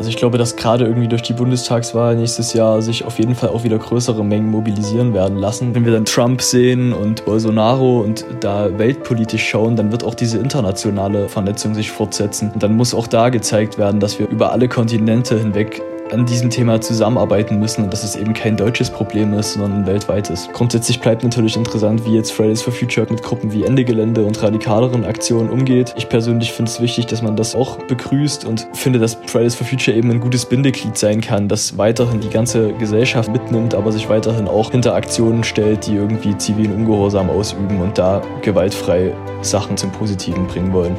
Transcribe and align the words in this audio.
Also 0.00 0.08
ich 0.08 0.16
glaube, 0.16 0.38
dass 0.38 0.56
gerade 0.56 0.86
irgendwie 0.86 1.08
durch 1.08 1.20
die 1.20 1.34
Bundestagswahl 1.34 2.16
nächstes 2.16 2.54
Jahr 2.54 2.80
sich 2.80 3.04
auf 3.04 3.18
jeden 3.18 3.34
Fall 3.34 3.50
auch 3.50 3.64
wieder 3.64 3.76
größere 3.76 4.24
Mengen 4.24 4.50
mobilisieren 4.50 5.12
werden 5.12 5.36
lassen. 5.36 5.74
Wenn 5.74 5.84
wir 5.84 5.92
dann 5.92 6.06
Trump 6.06 6.40
sehen 6.40 6.94
und 6.94 7.26
Bolsonaro 7.26 8.00
und 8.00 8.24
da 8.40 8.78
weltpolitisch 8.78 9.46
schauen, 9.46 9.76
dann 9.76 9.92
wird 9.92 10.02
auch 10.02 10.14
diese 10.14 10.38
internationale 10.38 11.28
Vernetzung 11.28 11.74
sich 11.74 11.90
fortsetzen. 11.90 12.50
Und 12.50 12.62
dann 12.62 12.78
muss 12.78 12.94
auch 12.94 13.08
da 13.08 13.28
gezeigt 13.28 13.76
werden, 13.76 14.00
dass 14.00 14.18
wir 14.18 14.26
über 14.26 14.52
alle 14.52 14.68
Kontinente 14.68 15.38
hinweg 15.38 15.82
an 16.12 16.26
diesem 16.26 16.50
Thema 16.50 16.80
zusammenarbeiten 16.80 17.58
müssen 17.58 17.84
und 17.84 17.92
dass 17.92 18.04
es 18.04 18.16
eben 18.16 18.32
kein 18.32 18.56
deutsches 18.56 18.90
Problem 18.90 19.32
ist, 19.34 19.54
sondern 19.54 19.72
ein 19.80 19.86
weltweites. 19.86 20.48
Grundsätzlich 20.52 21.00
bleibt 21.00 21.22
natürlich 21.22 21.56
interessant, 21.56 22.04
wie 22.04 22.14
jetzt 22.14 22.32
Fridays 22.32 22.62
for 22.62 22.72
Future 22.72 23.06
mit 23.10 23.22
Gruppen 23.22 23.52
wie 23.52 23.64
Ende 23.64 23.84
Gelände 23.84 24.24
und 24.24 24.42
radikaleren 24.42 25.04
Aktionen 25.04 25.50
umgeht. 25.50 25.94
Ich 25.96 26.08
persönlich 26.08 26.52
finde 26.52 26.70
es 26.70 26.80
wichtig, 26.80 27.06
dass 27.06 27.22
man 27.22 27.36
das 27.36 27.54
auch 27.54 27.78
begrüßt 27.84 28.44
und 28.44 28.68
finde, 28.72 28.98
dass 28.98 29.18
Fridays 29.26 29.54
for 29.54 29.66
Future 29.66 29.96
eben 29.96 30.10
ein 30.10 30.20
gutes 30.20 30.46
Bindeglied 30.46 30.98
sein 30.98 31.20
kann, 31.20 31.48
das 31.48 31.78
weiterhin 31.78 32.20
die 32.20 32.30
ganze 32.30 32.72
Gesellschaft 32.74 33.30
mitnimmt, 33.30 33.74
aber 33.74 33.92
sich 33.92 34.08
weiterhin 34.08 34.48
auch 34.48 34.70
hinter 34.70 34.94
Aktionen 34.94 35.44
stellt, 35.44 35.86
die 35.86 35.94
irgendwie 35.94 36.36
zivilen 36.38 36.74
Ungehorsam 36.74 37.30
ausüben 37.30 37.80
und 37.80 37.98
da 37.98 38.22
gewaltfrei 38.42 39.14
Sachen 39.42 39.76
zum 39.76 39.92
Positiven 39.92 40.46
bringen 40.46 40.72
wollen. 40.72 40.96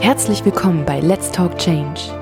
Herzlich 0.00 0.44
willkommen 0.44 0.84
bei 0.84 1.00
Let's 1.00 1.30
Talk 1.30 1.56
Change 1.58 2.21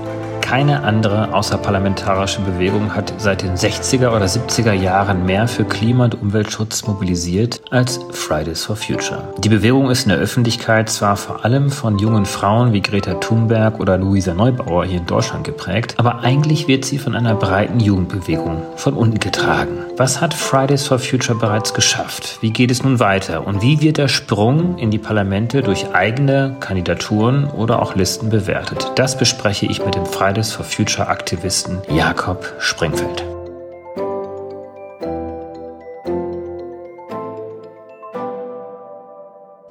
Keine 0.51 0.83
andere 0.83 1.33
außerparlamentarische 1.33 2.41
Bewegung 2.41 2.93
hat 2.93 3.13
seit 3.19 3.41
den 3.41 3.55
60er 3.55 4.09
oder 4.13 4.25
70er 4.25 4.73
Jahren 4.73 5.25
mehr 5.25 5.47
für 5.47 5.63
Klima- 5.63 6.03
und 6.03 6.21
Umweltschutz 6.21 6.85
mobilisiert 6.85 7.61
als 7.69 8.01
Fridays 8.11 8.65
for 8.65 8.75
Future. 8.75 9.33
Die 9.37 9.47
Bewegung 9.47 9.89
ist 9.89 10.03
in 10.03 10.09
der 10.09 10.17
Öffentlichkeit 10.17 10.89
zwar 10.89 11.15
vor 11.15 11.45
allem 11.45 11.69
von 11.69 11.99
jungen 11.99 12.25
Frauen 12.25 12.73
wie 12.73 12.81
Greta 12.81 13.13
Thunberg 13.13 13.79
oder 13.79 13.97
Luisa 13.97 14.33
Neubauer 14.33 14.83
hier 14.83 14.99
in 14.99 15.05
Deutschland 15.05 15.45
geprägt, 15.45 15.95
aber 15.95 16.19
eigentlich 16.19 16.67
wird 16.67 16.83
sie 16.83 16.97
von 16.97 17.15
einer 17.15 17.35
breiten 17.35 17.79
Jugendbewegung 17.79 18.61
von 18.75 18.95
unten 18.95 19.21
getragen. 19.21 19.77
Was 19.95 20.19
hat 20.19 20.33
Fridays 20.33 20.85
for 20.85 20.99
Future 20.99 21.37
bereits 21.37 21.73
geschafft? 21.73 22.39
Wie 22.41 22.51
geht 22.51 22.71
es 22.71 22.83
nun 22.83 22.99
weiter? 22.99 23.47
Und 23.47 23.61
wie 23.61 23.79
wird 23.79 23.97
der 23.97 24.09
Sprung 24.09 24.77
in 24.77 24.91
die 24.91 24.97
Parlamente 24.97 25.61
durch 25.61 25.93
eigene 25.93 26.57
Kandidaturen 26.59 27.45
oder 27.45 27.81
auch 27.81 27.95
Listen 27.95 28.29
bewertet? 28.29 28.91
Das 28.95 29.17
bespreche 29.17 29.67
ich 29.67 29.85
mit 29.85 29.95
dem 29.95 30.05
Fridays 30.05 30.40
Fridays 30.41 30.53
for 30.53 30.63
Future 30.63 31.07
Aktivisten 31.07 31.81
Jakob 31.89 32.43
Springfeld. 32.59 33.23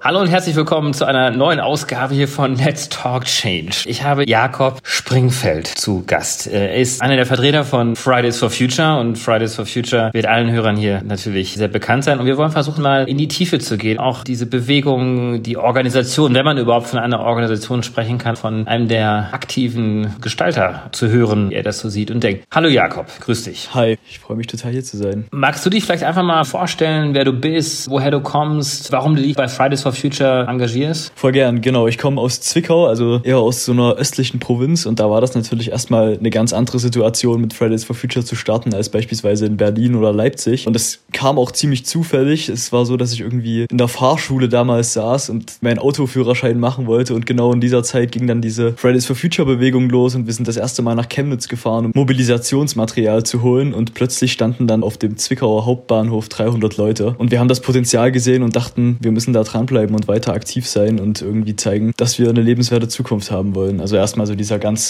Hallo 0.02 0.20
und 0.20 0.28
herzlich 0.28 0.56
willkommen 0.56 0.94
zu 0.94 1.04
einer 1.04 1.30
neuen 1.30 1.60
Ausgabe 1.60 2.14
hier 2.14 2.28
von 2.28 2.54
Let's 2.54 2.88
Talk 2.88 3.24
Change. 3.24 3.82
Ich 3.86 4.04
habe 4.04 4.28
Jakob 4.28 4.80
Springfeld 5.11 5.66
zu 5.66 6.05
Gast. 6.06 6.47
Er 6.47 6.77
ist 6.77 7.03
einer 7.03 7.16
der 7.16 7.27
Vertreter 7.27 7.64
von 7.64 7.97
Fridays 7.97 8.39
for 8.39 8.48
Future 8.48 9.00
und 9.00 9.19
Fridays 9.19 9.56
for 9.56 9.67
Future 9.67 10.11
wird 10.12 10.27
allen 10.27 10.52
Hörern 10.52 10.77
hier 10.77 11.02
natürlich 11.02 11.55
sehr 11.55 11.67
bekannt 11.67 12.05
sein. 12.05 12.20
Und 12.20 12.27
wir 12.27 12.36
wollen 12.36 12.52
versuchen 12.52 12.80
mal 12.80 13.08
in 13.08 13.19
die 13.19 13.27
Tiefe 13.27 13.58
zu 13.58 13.77
gehen. 13.77 13.98
Auch 13.98 14.22
diese 14.22 14.47
Bewegung, 14.47 15.42
die 15.42 15.56
Organisation, 15.56 16.33
wenn 16.36 16.44
man 16.44 16.58
überhaupt 16.58 16.86
von 16.86 17.00
einer 17.00 17.19
Organisation 17.19 17.83
sprechen 17.83 18.19
kann, 18.19 18.36
von 18.36 18.69
einem 18.69 18.86
der 18.86 19.30
aktiven 19.33 20.14
Gestalter 20.20 20.89
zu 20.92 21.08
hören, 21.08 21.50
wie 21.50 21.55
er 21.55 21.64
das 21.64 21.80
so 21.80 21.89
sieht 21.89 22.12
und 22.12 22.22
denkt. 22.22 22.45
Hallo 22.52 22.68
Jakob, 22.68 23.07
grüß 23.18 23.42
dich. 23.42 23.74
Hi, 23.74 23.98
ich 24.08 24.20
freue 24.20 24.36
mich 24.36 24.46
total 24.46 24.70
hier 24.70 24.84
zu 24.84 24.96
sein. 24.96 25.24
Magst 25.33 25.67
du 25.67 25.70
dich 25.70 25.83
vielleicht 25.83 26.05
einfach 26.05 26.23
mal 26.23 26.45
vorstellen, 26.45 27.14
wer 27.14 27.24
du 27.24 27.33
bist, 27.33 27.90
woher 27.90 28.13
du 28.13 28.20
kommst, 28.20 28.92
warum 28.92 29.17
du 29.17 29.23
dich 29.23 29.34
bei 29.34 29.48
Fridays 29.48 29.83
for 29.83 29.92
Future 29.92 30.46
engagierst? 30.48 31.11
Voll 31.17 31.33
gern, 31.33 31.63
genau. 31.63 31.89
Ich 31.89 31.98
komme 31.98 32.20
aus 32.20 32.40
Zwickau, 32.42 32.86
also 32.86 33.20
eher 33.24 33.39
aus 33.39 33.64
so 33.64 33.73
einer 33.73 33.95
östlichen 33.95 34.39
Provinz 34.39 34.86
und 34.86 34.99
da 35.00 35.08
war 35.08 35.22
das 35.22 35.34
natürlich 35.34 35.70
erstmal 35.70 36.18
eine 36.18 36.28
ganz 36.28 36.52
andere 36.52 36.78
Situation, 36.78 37.40
mit 37.40 37.55
Fridays 37.55 37.84
for 37.84 37.96
Future 37.96 38.22
zu 38.22 38.36
starten, 38.36 38.74
als 38.74 38.90
beispielsweise 38.90 39.46
in 39.46 39.56
Berlin 39.56 39.94
oder 39.94 40.12
Leipzig. 40.12 40.66
Und 40.66 40.74
das 40.74 40.98
kam 41.14 41.38
auch 41.38 41.52
ziemlich 41.52 41.86
zufällig. 41.86 42.50
Es 42.50 42.70
war 42.70 42.84
so, 42.84 42.98
dass 42.98 43.14
ich 43.14 43.20
irgendwie 43.20 43.64
in 43.70 43.78
der 43.78 43.89
Fahrschule 43.89 44.50
damals 44.50 44.92
saß 44.92 45.30
und 45.30 45.56
meinen 45.62 45.78
Autoführerschein 45.78 46.60
machen 46.60 46.86
wollte 46.86 47.14
und 47.14 47.24
genau 47.24 47.50
in 47.55 47.62
dieser 47.62 47.83
Zeit 47.83 48.12
ging 48.12 48.27
dann 48.27 48.42
diese 48.42 48.74
Fridays 48.74 49.06
for 49.06 49.16
Future 49.16 49.46
Bewegung 49.46 49.89
los 49.89 50.14
und 50.14 50.27
wir 50.27 50.34
sind 50.34 50.46
das 50.46 50.58
erste 50.58 50.83
Mal 50.83 50.94
nach 50.94 51.08
Chemnitz 51.08 51.48
gefahren, 51.48 51.86
um 51.86 51.92
Mobilisationsmaterial 51.94 53.22
zu 53.22 53.40
holen 53.40 53.72
und 53.72 53.94
plötzlich 53.94 54.33
standen 54.33 54.66
dann 54.66 54.83
auf 54.83 54.98
dem 54.98 55.16
Zwickauer 55.16 55.64
Hauptbahnhof 55.64 56.28
300 56.28 56.77
Leute 56.77 57.14
und 57.16 57.30
wir 57.30 57.40
haben 57.40 57.48
das 57.48 57.60
Potenzial 57.60 58.12
gesehen 58.12 58.42
und 58.42 58.55
dachten, 58.55 58.98
wir 59.00 59.12
müssen 59.12 59.33
da 59.33 59.44
dranbleiben 59.44 59.96
und 59.96 60.08
weiter 60.08 60.34
aktiv 60.34 60.68
sein 60.68 61.00
und 61.00 61.22
irgendwie 61.22 61.56
zeigen, 61.56 61.92
dass 61.96 62.18
wir 62.18 62.28
eine 62.28 62.42
lebenswerte 62.42 62.89
Zukunft 62.89 63.30
haben 63.30 63.55
wollen. 63.55 63.80
Also 63.80 63.96
erstmal 63.96 64.27
so 64.27 64.34
dieser 64.34 64.58
ganz 64.58 64.89